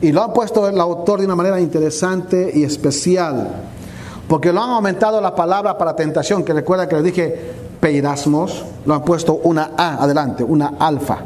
[0.00, 3.48] Y lo ha puesto el autor de una manera interesante y especial.
[4.28, 8.94] Porque lo han aumentado la palabra para tentación, que recuerda que le dije peirasmos, lo
[8.94, 11.18] han puesto una A adelante, una alfa.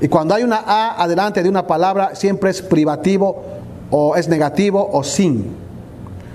[0.00, 3.42] Y cuando hay una A adelante de una palabra, siempre es privativo
[3.90, 5.54] o es negativo o sin.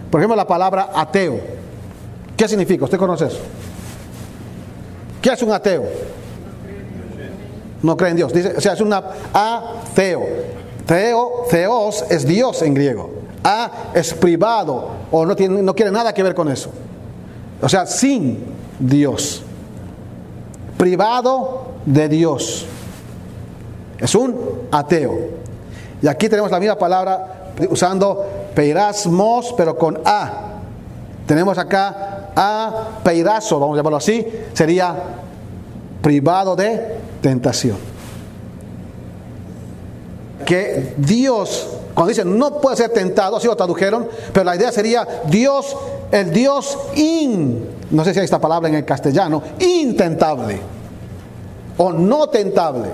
[0.10, 1.40] Por ejemplo, la palabra ateo.
[2.38, 2.86] ¿Qué significa?
[2.86, 3.40] ¿Usted conoce eso?
[5.22, 5.84] ¿Qué es un ateo?
[7.84, 8.32] No cree en Dios.
[8.58, 10.22] O sea, es una ateo.
[10.86, 13.10] Teo, theos es Dios en griego.
[13.44, 16.70] A es privado o no, tiene, no quiere nada que ver con eso.
[17.62, 18.44] O sea, sin
[18.80, 19.44] Dios.
[20.78, 22.66] Privado de Dios.
[24.00, 24.36] Es un
[24.72, 25.42] ateo.
[26.02, 30.52] Y aquí tenemos la misma palabra usando peirasmos, pero con A.
[31.28, 34.96] Tenemos acá a peirazo, vamos a llamarlo así, sería
[36.02, 37.78] privado de tentación.
[40.46, 45.08] Que Dios cuando dicen no puede ser tentado, así lo tradujeron, pero la idea sería
[45.28, 45.76] Dios,
[46.12, 50.60] el Dios in, no sé si hay esta palabra en el castellano, intentable
[51.78, 52.90] o no tentable.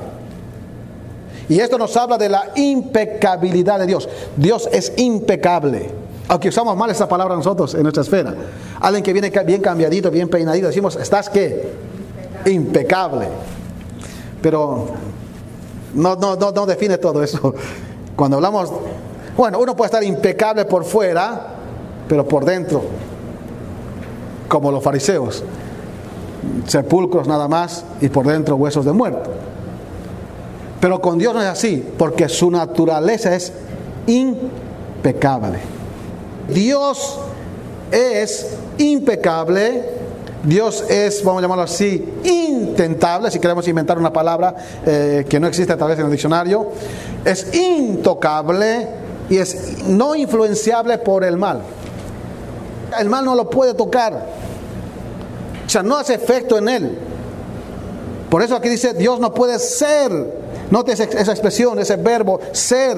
[1.50, 4.10] Y esto nos habla de la impecabilidad de Dios.
[4.36, 5.90] Dios es impecable.
[6.28, 8.36] Aunque usamos mal esa palabra nosotros en nuestra esfera.
[8.82, 11.72] Alguien que viene bien cambiadito, bien peinadito, decimos, ¿estás qué?
[12.46, 13.28] Impecable.
[14.41, 14.88] Pero
[15.93, 17.54] no, no, no, no define todo eso.
[18.15, 18.71] Cuando hablamos,
[19.36, 21.47] bueno, uno puede estar impecable por fuera,
[22.08, 22.82] pero por dentro,
[24.47, 25.43] como los fariseos,
[26.65, 29.30] sepulcros nada más y por dentro huesos de muerto.
[30.80, 33.52] Pero con Dios no es así, porque su naturaleza es
[34.06, 35.60] impecable.
[36.47, 37.19] Dios
[37.91, 39.97] es impecable
[40.48, 44.56] Dios es, vamos a llamarlo así, intentable, si queremos inventar una palabra
[44.86, 46.72] eh, que no existe tal vez en el diccionario,
[47.26, 48.88] es intocable
[49.30, 51.64] y es no influenciable por el mal.
[52.98, 54.26] El mal no lo puede tocar,
[55.66, 56.98] o sea, no hace efecto en él.
[58.30, 60.12] Por eso aquí dice, Dios no puede ser,
[60.72, 62.98] note esa expresión, ese verbo, ser.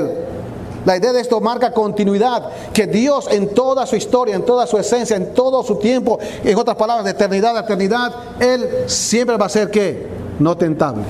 [0.85, 4.77] La idea de esto marca continuidad, que Dios en toda su historia, en toda su
[4.77, 9.47] esencia, en todo su tiempo, en otras palabras, de eternidad a eternidad, Él siempre va
[9.47, 10.07] a ser que
[10.39, 11.03] no tentable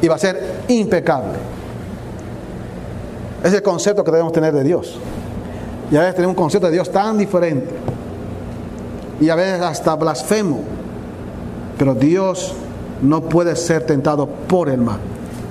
[0.00, 1.32] y va a ser impecable.
[3.42, 4.96] Es el concepto que debemos tener de Dios.
[5.90, 7.70] Y a veces tenemos un concepto de Dios tan diferente.
[9.20, 10.60] Y a veces hasta blasfemo.
[11.78, 12.54] Pero Dios
[13.02, 14.98] no puede ser tentado por el mal.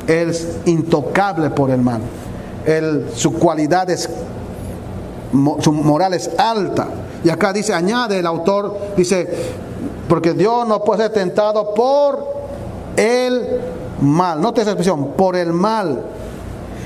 [0.08, 2.02] Él es intocable por el mal.
[3.16, 4.10] Su cualidad es,
[5.60, 6.88] su moral es alta.
[7.24, 9.28] Y acá dice, añade el autor, dice,
[10.08, 12.38] porque Dios no puede ser tentado por
[12.96, 13.62] el
[14.02, 14.42] mal.
[14.42, 16.02] Note esa expresión, por el mal.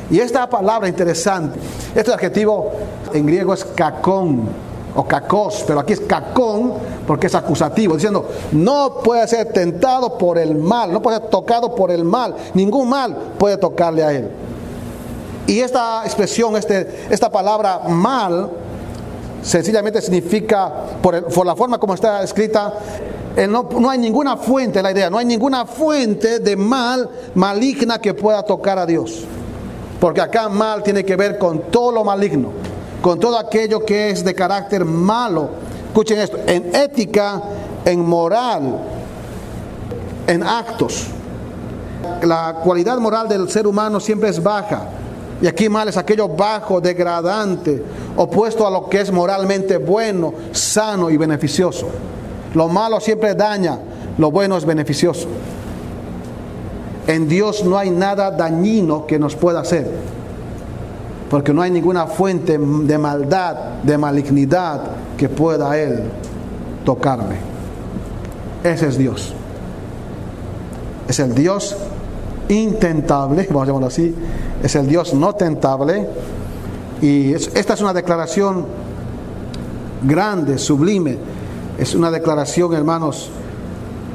[0.10, 1.60] Y esta palabra interesante,
[1.96, 2.72] este adjetivo
[3.14, 4.50] en griego es cacón
[4.94, 6.74] o cacos, pero aquí es cacón
[7.08, 11.74] porque es acusativo, diciendo, no puede ser tentado por el mal, no puede ser tocado
[11.76, 14.30] por el mal, ningún mal puede tocarle a él.
[15.52, 18.50] Y esta expresión, este, esta palabra mal,
[19.42, 22.74] sencillamente significa, por, por la forma como está escrita,
[23.50, 28.14] no, no, hay ninguna fuente, la idea, no hay ninguna fuente de mal maligna que
[28.14, 29.26] pueda tocar a Dios.
[30.00, 32.54] Porque acá mal tiene que ver con todo lo maligno,
[33.02, 35.50] con todo aquello que es de carácter malo.
[35.88, 37.42] Escuchen esto, en ética,
[37.84, 38.80] en moral,
[40.28, 41.08] en actos.
[42.22, 45.01] La cualidad moral del ser humano siempre es baja.
[45.42, 47.84] Y aquí mal es aquello bajo, degradante,
[48.16, 51.88] opuesto a lo que es moralmente bueno, sano y beneficioso.
[52.54, 53.80] Lo malo siempre daña,
[54.18, 55.28] lo bueno es beneficioso.
[57.08, 59.90] En Dios no hay nada dañino que nos pueda hacer,
[61.30, 64.82] porque no hay ninguna fuente de maldad, de malignidad
[65.18, 66.04] que pueda Él
[66.86, 67.38] tocarme.
[68.64, 69.34] Ese es Dios.
[71.08, 71.76] Es el Dios
[72.48, 74.14] intentable, vamos a llamarlo así,
[74.64, 76.08] es el Dios no tentable.
[77.02, 78.66] Y esta es una declaración
[80.04, 81.18] grande, sublime,
[81.78, 83.30] es una declaración, hermanos,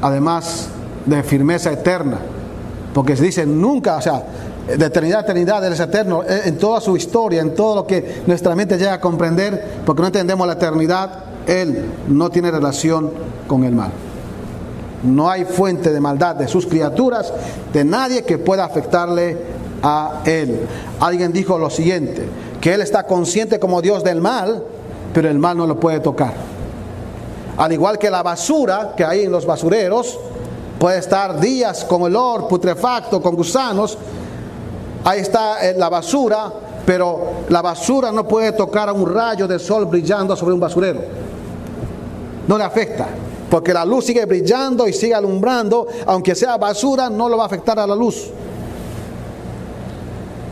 [0.01, 0.69] además
[1.05, 2.19] de firmeza eterna,
[2.93, 4.23] porque se dice nunca, o sea,
[4.67, 7.87] de eternidad a eternidad, Él es eterno, eh, en toda su historia, en todo lo
[7.87, 13.11] que nuestra mente llega a comprender, porque no entendemos la eternidad, Él no tiene relación
[13.47, 13.91] con el mal.
[15.03, 17.31] No hay fuente de maldad de sus criaturas,
[17.71, 19.37] de nadie que pueda afectarle
[19.87, 20.67] a Él.
[20.99, 22.27] Alguien dijo lo siguiente,
[22.59, 24.61] que Él está consciente como Dios del mal,
[25.13, 26.33] pero el mal no lo puede tocar.
[27.55, 30.19] Al igual que la basura que hay en los basureros,
[30.77, 33.97] puede estar días con olor putrefacto, con gusanos.
[35.05, 36.51] Ahí está eh, la basura,
[36.85, 40.99] pero la basura no puede tocar a un rayo de sol brillando sobre un basurero.
[42.45, 43.07] No le afecta,
[43.49, 47.47] porque la luz sigue brillando y sigue alumbrando, aunque sea basura, no lo va a
[47.47, 48.31] afectar a la luz.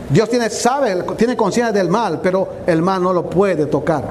[0.09, 4.03] Dios tiene, sabe, tiene conciencia del mal, pero el mal no lo puede tocar.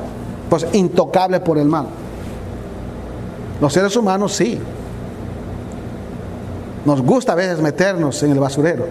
[0.49, 1.87] Pues intocable por el mal.
[3.61, 4.61] Los seres humanos sí.
[6.85, 8.87] Nos gusta a veces meternos en el basurero.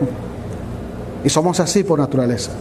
[1.24, 2.52] Y somos así por naturaleza.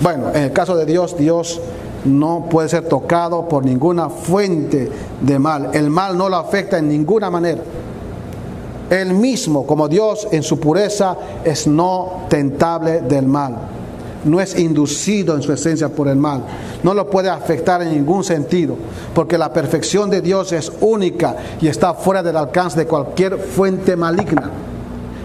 [0.00, 1.60] Bueno, en el caso de Dios, Dios
[2.04, 5.70] no puede ser tocado por ninguna fuente de mal.
[5.72, 7.62] El mal no lo afecta en ninguna manera.
[8.90, 13.56] Él mismo, como Dios en su pureza, es no tentable del mal
[14.24, 16.42] no es inducido en su esencia por el mal.
[16.82, 18.76] No lo puede afectar en ningún sentido,
[19.14, 23.96] porque la perfección de Dios es única y está fuera del alcance de cualquier fuente
[23.96, 24.50] maligna.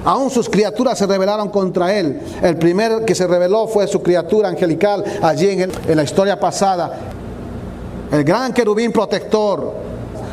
[0.05, 2.19] Aún sus criaturas se rebelaron contra él.
[2.41, 6.99] El primero que se rebeló fue su criatura angelical allí en, en la historia pasada.
[8.11, 9.73] El gran querubín protector,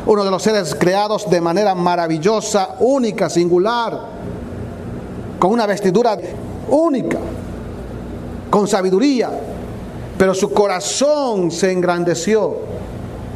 [0.05, 3.99] uno de los seres creados de manera maravillosa, única, singular,
[5.39, 6.17] con una vestidura
[6.69, 7.17] única
[8.51, 9.31] con sabiduría,
[10.17, 12.57] pero su corazón se engrandeció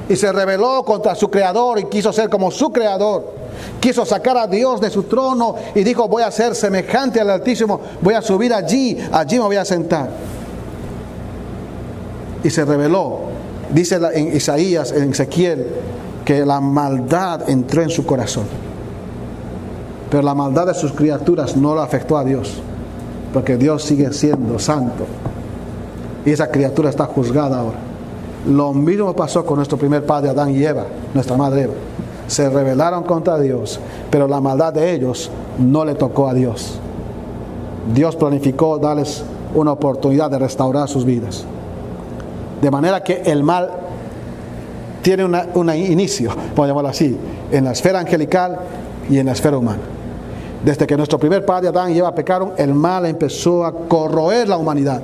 [0.07, 3.33] y se rebeló contra su creador y quiso ser como su creador.
[3.79, 7.79] Quiso sacar a Dios de su trono y dijo, voy a ser semejante al Altísimo,
[8.01, 10.09] voy a subir allí, allí me voy a sentar.
[12.43, 13.21] Y se rebeló.
[13.71, 15.65] Dice en Isaías, en Ezequiel,
[16.25, 18.45] que la maldad entró en su corazón.
[20.09, 22.61] Pero la maldad de sus criaturas no lo afectó a Dios
[23.35, 25.05] porque Dios sigue siendo santo.
[26.25, 27.75] Y esa criatura está juzgada ahora.
[28.47, 31.73] Lo mismo pasó con nuestro primer padre Adán y Eva, nuestra madre Eva.
[32.27, 33.77] Se rebelaron contra Dios,
[34.09, 36.79] pero la maldad de ellos no le tocó a Dios.
[37.93, 39.21] Dios planificó darles
[39.53, 41.43] una oportunidad de restaurar sus vidas.
[42.61, 43.69] De manera que el mal
[45.05, 47.15] tiene un inicio, podemos llamarlo así,
[47.51, 48.57] en la esfera angelical
[49.07, 49.77] y en la esfera humana.
[50.63, 54.57] Desde que nuestro primer padre Adán y Eva pecaron, el mal empezó a corroer la
[54.57, 55.03] humanidad.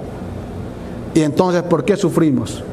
[1.13, 2.63] Y entonces, ¿por qué sufrimos?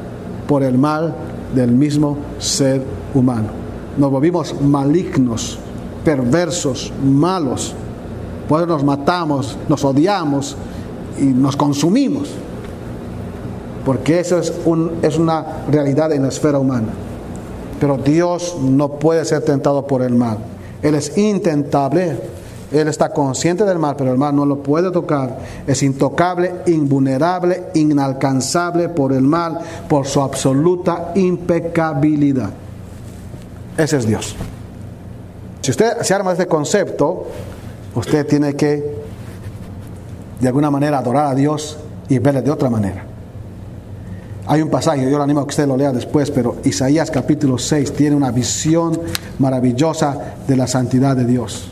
[0.47, 1.13] Por el mal
[1.53, 2.81] del mismo ser
[3.13, 3.49] humano.
[3.95, 5.59] Nos volvimos malignos,
[6.03, 7.75] perversos, malos.
[8.47, 10.57] Pues nos matamos, nos odiamos
[11.19, 12.31] y nos consumimos.
[13.85, 14.51] Porque eso es
[15.19, 16.87] una realidad en la esfera humana.
[17.79, 20.39] Pero Dios no puede ser tentado por el mal.
[20.81, 22.17] Él es intentable
[22.71, 25.39] Él está consciente del mal, pero el mal no lo puede tocar.
[25.65, 32.51] Es intocable, invulnerable, inalcanzable por el mal, por su absoluta impecabilidad.
[33.75, 34.35] Ese es Dios.
[35.61, 37.27] Si usted se arma este concepto,
[37.95, 38.97] usted tiene que,
[40.39, 41.77] de alguna manera, adorar a Dios
[42.07, 43.08] y verle de otra manera.
[44.49, 47.57] Hay un pasaje, yo le animo a que usted lo lea después, pero Isaías capítulo
[47.57, 48.99] 6 tiene una visión
[49.37, 51.69] maravillosa de la santidad de Dios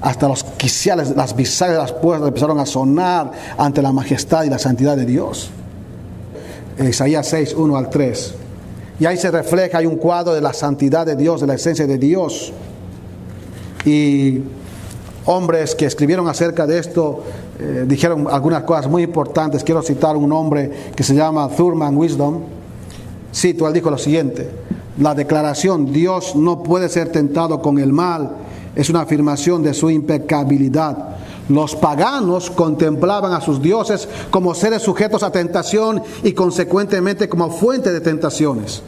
[0.00, 4.50] hasta los quiciales, las bisagras de las puertas empezaron a sonar ante la majestad y
[4.50, 5.50] la santidad de Dios.
[6.78, 8.34] Isaías 6, 1 al 3.
[9.00, 11.86] Y ahí se refleja, hay un cuadro de la santidad de Dios, de la esencia
[11.86, 12.52] de Dios.
[13.84, 14.42] Y
[15.28, 17.22] hombres que escribieron acerca de esto
[17.58, 19.62] eh, dijeron algunas cosas muy importantes.
[19.62, 22.40] Quiero citar un hombre que se llama Thurman Wisdom.
[23.34, 24.50] Cito, él dijo lo siguiente,
[24.98, 28.30] la declaración Dios no puede ser tentado con el mal
[28.78, 31.16] es una afirmación de su impecabilidad.
[31.48, 37.90] Los paganos contemplaban a sus dioses como seres sujetos a tentación y consecuentemente como fuente
[37.92, 38.82] de tentaciones.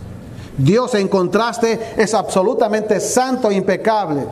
[0.57, 4.27] Dios en contraste es absolutamente santo e impecable.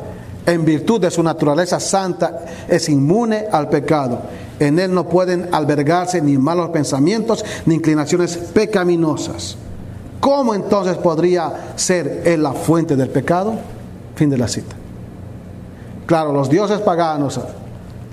[0.49, 4.19] En virtud de su naturaleza santa es inmune al pecado.
[4.59, 9.59] En él no pueden albergarse ni malos pensamientos ni inclinaciones pecaminosas.
[10.21, 13.57] ¿Cómo entonces podría ser él la fuente del pecado?
[14.15, 14.75] Fin de la cita.
[16.07, 17.39] Claro, los dioses paganos,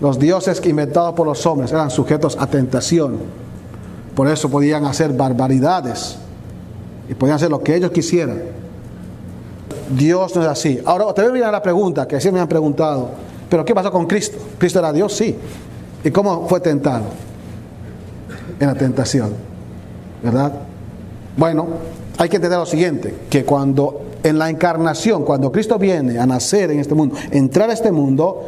[0.01, 3.17] los dioses inventados por los hombres eran sujetos a tentación.
[4.13, 6.17] Por eso podían hacer barbaridades
[7.09, 8.64] y podían hacer lo que ellos quisieran.
[9.89, 10.79] Dios no es así.
[10.85, 13.09] Ahora, te voy a la pregunta que siempre me han preguntado,
[13.49, 14.37] ¿pero qué pasó con Cristo?
[14.57, 15.13] ¿Cristo era Dios?
[15.13, 15.35] Sí.
[16.03, 17.05] ¿Y cómo fue tentado?
[18.59, 19.33] En la tentación.
[20.23, 20.53] ¿Verdad?
[21.37, 21.67] Bueno,
[22.17, 26.71] hay que entender lo siguiente, que cuando en la encarnación, cuando Cristo viene a nacer
[26.71, 28.45] en este mundo, entrar a este mundo,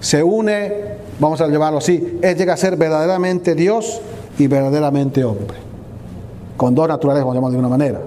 [0.00, 0.72] se une,
[1.20, 4.00] vamos a llevarlo así, Él llega a ser verdaderamente Dios
[4.38, 5.58] y verdaderamente hombre.
[6.56, 8.00] Con dos naturalezas, vamos a llamar de una manera.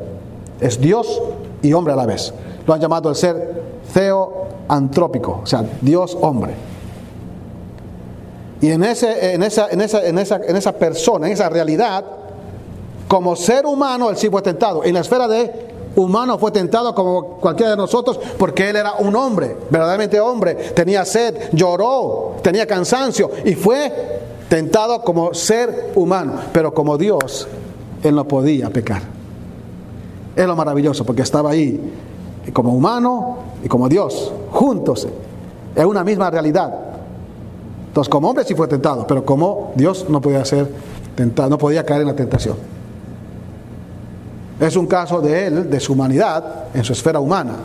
[0.59, 1.21] Es Dios
[1.61, 2.33] y hombre a la vez.
[2.65, 3.61] Lo han llamado el ser
[3.93, 6.53] theoantrópico, o sea, Dios hombre.
[8.61, 12.05] Y en, ese, en, esa, en, esa, en, esa, en esa persona, en esa realidad,
[13.09, 14.83] como ser humano, él sí fue tentado.
[14.85, 19.15] En la esfera de humano fue tentado como cualquiera de nosotros porque él era un
[19.15, 23.91] hombre, verdaderamente hombre, tenía sed, lloró, tenía cansancio y fue
[24.49, 27.47] tentado como ser humano, pero como Dios,
[28.03, 29.01] él no podía pecar.
[30.35, 31.79] Es lo maravilloso porque estaba ahí
[32.51, 35.07] como humano y como Dios, juntos,
[35.75, 36.73] en una misma realidad.
[37.87, 40.67] Entonces, como hombre sí fue tentado, pero como Dios no podía ser
[41.15, 42.57] tentado, no podía caer en la tentación.
[44.59, 47.55] Es un caso de él, de su humanidad, en su esfera humana.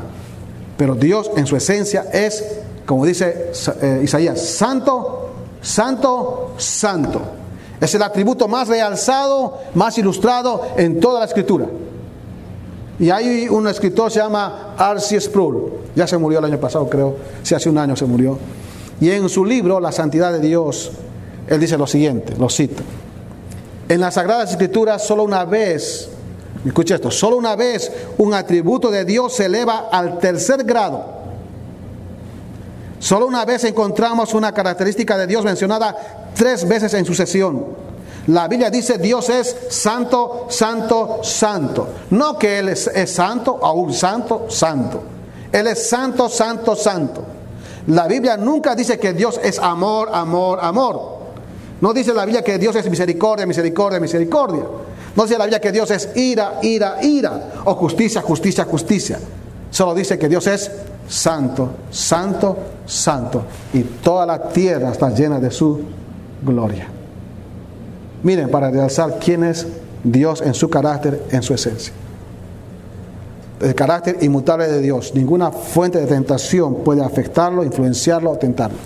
[0.77, 3.53] Pero Dios en su esencia es, como dice
[3.83, 7.21] eh, Isaías, santo, santo, santo.
[7.81, 11.67] Es el atributo más realzado, más ilustrado en toda la escritura.
[12.99, 17.17] Y hay un escritor, se llama Arcee Sproul, ya se murió el año pasado, creo,
[17.43, 18.39] si hace un año se murió.
[19.01, 20.91] Y en su libro, La Santidad de Dios,
[21.47, 22.83] él dice lo siguiente, lo cito.
[23.89, 26.11] En las Sagradas Escrituras solo una vez
[26.65, 31.19] Escucha esto, solo una vez un atributo de Dios se eleva al tercer grado.
[32.99, 35.97] Solo una vez encontramos una característica de Dios mencionada
[36.35, 37.65] tres veces en sucesión.
[38.29, 41.89] La Biblia dice Dios es santo, santo, santo.
[42.11, 45.03] No que Él es, santo, aún santo, santo.
[45.51, 47.25] Él es santo, santo, santo.
[47.87, 51.19] La Biblia nunca dice que Dios es amor, amor, amor.
[51.81, 54.65] No dice la Biblia que Dios es misericordia, misericordia, misericordia.
[55.17, 59.19] No dice la Biblia que Dios es ira, ira, ira, o justicia, justicia, justicia.
[59.71, 60.71] Solo dice que Dios es
[61.09, 63.45] santo, santo, santo.
[63.73, 65.81] Y toda la tierra está llena de su
[66.43, 66.98] gloria.
[68.23, 69.67] Miren, para realzar quién es
[70.03, 71.93] Dios en su carácter, en su esencia.
[73.61, 75.15] El carácter inmutable de Dios.
[75.15, 78.79] Ninguna fuente de tentación puede afectarlo, influenciarlo o tentarlo.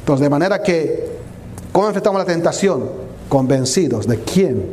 [0.00, 1.10] Entonces, de manera que,
[1.70, 2.90] ¿cómo enfrentamos la tentación?
[3.28, 4.66] Convencidos de quién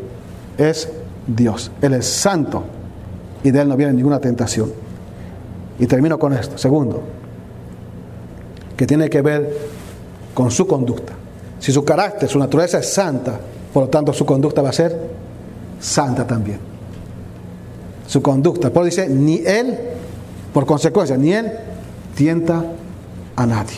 [0.58, 0.90] es
[1.28, 1.72] Dios.
[1.82, 2.64] Él es santo
[3.44, 4.72] y de Él no viene ninguna tentación.
[5.78, 6.58] Y termino con esto.
[6.58, 7.02] Segundo,
[8.76, 9.58] que tiene que ver
[10.34, 11.19] con su conducta.
[11.60, 13.40] Si su carácter, su naturaleza es santa,
[13.74, 14.98] por lo tanto su conducta va a ser
[15.80, 16.60] santa también.
[18.08, 18.72] Su conducta.
[18.72, 19.78] Por dice, ni Él,
[20.54, 21.52] por consecuencia, ni Él
[22.16, 22.64] tienta
[23.36, 23.78] a nadie.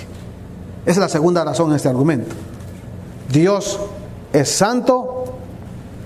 [0.85, 2.35] Esa es la segunda razón en este argumento.
[3.29, 3.79] Dios
[4.33, 5.21] es santo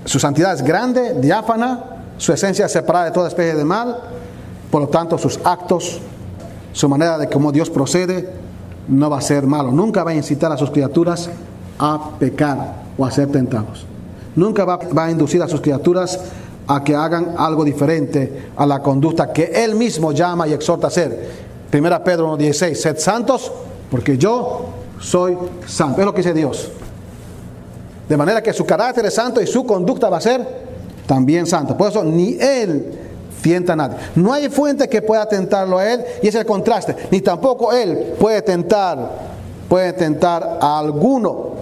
[0.06, 1.84] su santidad es grande, diáfana,
[2.18, 3.98] su esencia es separada de toda especie de mal,
[4.70, 6.00] por lo tanto sus actos,
[6.74, 8.30] su manera de cómo Dios procede,
[8.88, 9.72] no va a ser malo.
[9.72, 11.30] Nunca va a incitar a sus criaturas
[11.80, 13.86] a pecar o a ser tentados.
[14.36, 16.20] Nunca va, va a inducir a sus criaturas
[16.68, 20.90] a que hagan algo diferente a la conducta que Él mismo llama y exhorta a
[20.90, 21.46] hacer.
[21.70, 23.52] Primera Pedro 1.16, sed santos
[23.90, 24.66] porque yo
[25.00, 26.02] soy santo.
[26.02, 26.72] Es lo que dice Dios.
[28.08, 30.66] De manera que su carácter es santo y su conducta va a ser
[31.08, 31.78] también santa.
[31.78, 33.00] Por eso ni Él
[33.42, 33.98] tienta a nadie.
[34.16, 36.96] No hay fuente que pueda tentarlo a Él y es el contraste.
[37.12, 39.12] Ni tampoco Él puede tentar,
[39.68, 41.55] puede tentar a alguno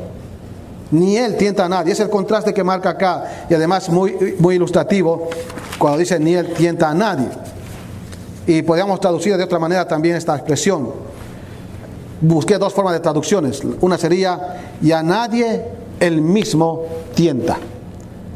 [0.94, 1.94] ni él tienta a nadie.
[1.94, 5.28] Es el contraste que marca acá y además muy, muy ilustrativo
[5.78, 7.28] cuando dice ni él tienta a nadie.
[8.46, 10.91] Y podríamos traducir de otra manera también esta expresión.
[12.22, 13.62] Busqué dos formas de traducciones.
[13.82, 15.66] Una sería y a nadie
[16.00, 16.84] el mismo
[17.16, 17.58] tienta.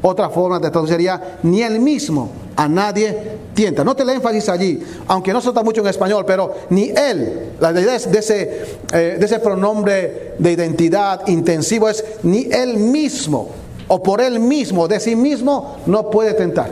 [0.01, 3.15] Otra forma de traducir sería ni el mismo a nadie
[3.53, 3.83] tienta.
[3.83, 7.71] Note el énfasis allí, aunque no se nota mucho en español, pero ni él, la
[7.71, 13.49] idea de ese, eh, de ese pronombre de identidad intensivo es ni él mismo,
[13.87, 16.71] o por él mismo, de sí mismo, no puede tentar.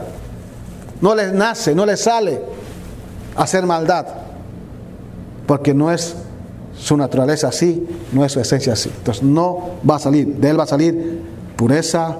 [1.01, 2.41] No le nace, no le sale
[3.35, 4.07] hacer maldad,
[5.45, 6.15] porque no es
[6.75, 8.89] su naturaleza así, no es su esencia así.
[8.89, 11.21] Entonces no va a salir, de él va a salir
[11.55, 12.17] pureza,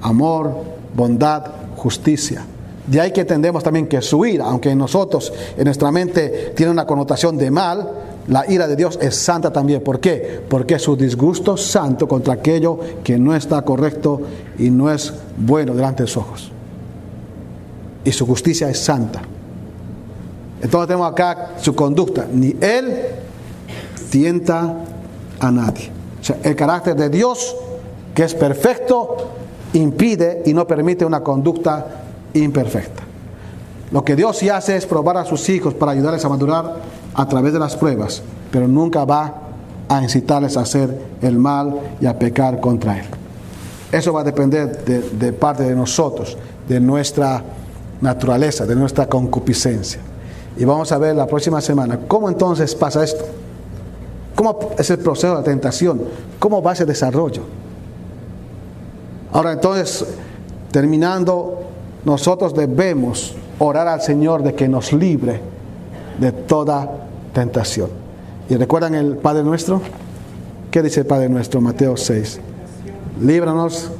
[0.00, 0.54] amor,
[0.94, 1.44] bondad,
[1.76, 2.46] justicia.
[2.86, 6.70] De ahí que entendemos también que su ira, aunque en nosotros, en nuestra mente, tiene
[6.70, 7.90] una connotación de mal,
[8.28, 9.82] la ira de Dios es santa también.
[9.82, 10.42] ¿Por qué?
[10.48, 14.20] Porque es su disgusto santo contra aquello que no está correcto
[14.58, 16.52] y no es bueno delante de sus ojos.
[18.04, 19.22] Y su justicia es santa.
[20.60, 22.26] Entonces tenemos acá su conducta.
[22.30, 22.94] Ni él
[24.10, 24.84] tienta
[25.40, 25.90] a nadie.
[26.20, 27.54] O sea, el carácter de Dios,
[28.14, 29.16] que es perfecto,
[29.74, 32.03] impide y no permite una conducta
[32.34, 33.02] imperfecta.
[33.90, 36.76] Lo que Dios sí hace es probar a sus hijos para ayudarles a madurar
[37.14, 39.34] a través de las pruebas, pero nunca va
[39.88, 43.06] a incitarles a hacer el mal y a pecar contra Él.
[43.92, 46.36] Eso va a depender de, de parte de nosotros,
[46.68, 47.42] de nuestra
[48.00, 50.00] naturaleza, de nuestra concupiscencia.
[50.56, 53.24] Y vamos a ver la próxima semana cómo entonces pasa esto.
[54.34, 56.02] ¿Cómo es el proceso de la tentación?
[56.38, 57.42] ¿Cómo va ese desarrollo?
[59.32, 60.04] Ahora entonces,
[60.72, 61.63] terminando
[62.04, 65.40] nosotros debemos orar al Señor de que nos libre
[66.18, 66.90] de toda
[67.32, 67.90] tentación.
[68.48, 69.80] ¿Y recuerdan el Padre nuestro?
[70.70, 71.60] ¿Qué dice el Padre nuestro?
[71.60, 72.40] Mateo 6.
[73.22, 73.90] Líbranos,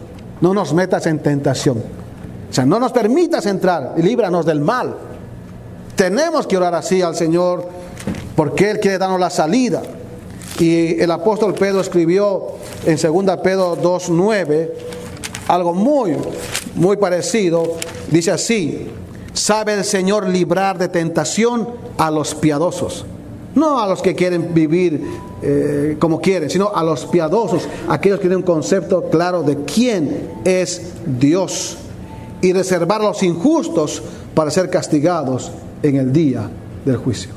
[0.40, 1.78] no nos metas en tentación.
[2.50, 4.94] O sea, no nos permitas entrar, líbranos del mal.
[5.96, 7.66] Tenemos que orar así al Señor
[8.36, 9.82] porque Él quiere darnos la salida.
[10.58, 14.70] Y el apóstol Pedro escribió en 2 Pedro 2.9
[15.48, 16.16] algo muy,
[16.74, 17.76] muy parecido
[18.10, 18.86] Dice así,
[19.32, 21.68] sabe el Señor librar de tentación
[21.98, 23.04] a los piadosos.
[23.54, 25.02] No a los que quieren vivir
[25.42, 30.30] eh, como quieren, sino a los piadosos, aquellos que tienen un concepto claro de quién
[30.44, 31.76] es Dios
[32.40, 34.02] y reservar a los injustos
[34.34, 35.52] para ser castigados
[35.82, 36.50] en el día
[36.84, 37.30] del juicio.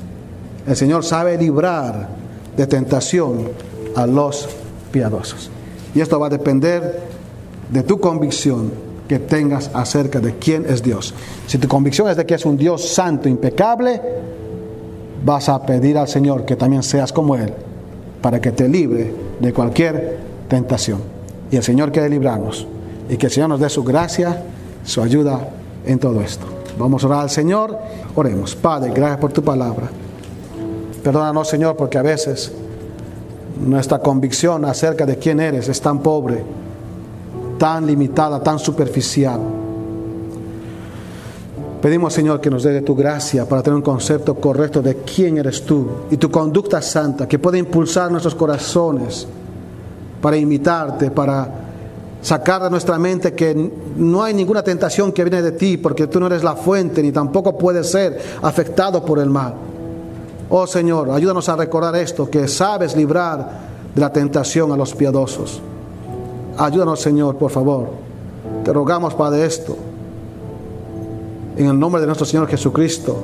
[0.66, 2.10] El Señor sabe librar
[2.56, 3.50] de tentación
[3.96, 4.50] a los
[4.92, 5.52] piadosos.
[5.94, 7.02] Y esto va a depender
[7.72, 11.14] de tu convicción que tengas acerca de quién es Dios.
[11.48, 14.02] Si tu convicción es de que es un Dios santo, impecable,
[15.24, 17.54] vas a pedir al Señor que también seas como Él,
[18.22, 21.02] para que te libre de cualquier tentación.
[21.52, 22.68] Y el Señor quiere librarnos.
[23.10, 24.44] Y que el Señor nos dé su gracia,
[24.84, 25.50] su ayuda
[25.86, 26.46] en todo esto.
[26.78, 27.78] Vamos a orar al Señor.
[28.16, 28.56] Oremos.
[28.56, 29.88] Padre, gracias por tu palabra.
[31.04, 32.52] Perdónanos, Señor, porque a veces
[33.66, 36.44] nuestra convicción acerca de quién eres es tan pobre
[37.58, 39.40] tan limitada, tan superficial.
[41.82, 45.64] Pedimos, Señor, que nos dé tu gracia para tener un concepto correcto de quién eres
[45.64, 49.28] tú y tu conducta santa, que puede impulsar nuestros corazones
[50.22, 51.48] para imitarte, para
[52.22, 56.20] sacar de nuestra mente que no hay ninguna tentación que viene de ti, porque tú
[56.20, 59.54] no eres la fuente, ni tampoco puedes ser afectado por el mal.
[60.50, 65.62] Oh Señor, ayúdanos a recordar esto, que sabes librar de la tentación a los piadosos.
[66.58, 67.90] Ayúdanos, Señor, por favor.
[68.64, 69.78] Te rogamos, Padre, esto.
[71.56, 73.18] En el nombre de nuestro Señor Jesucristo,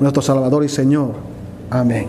[0.00, 1.10] nuestro Salvador y Señor.
[1.70, 2.08] Amén.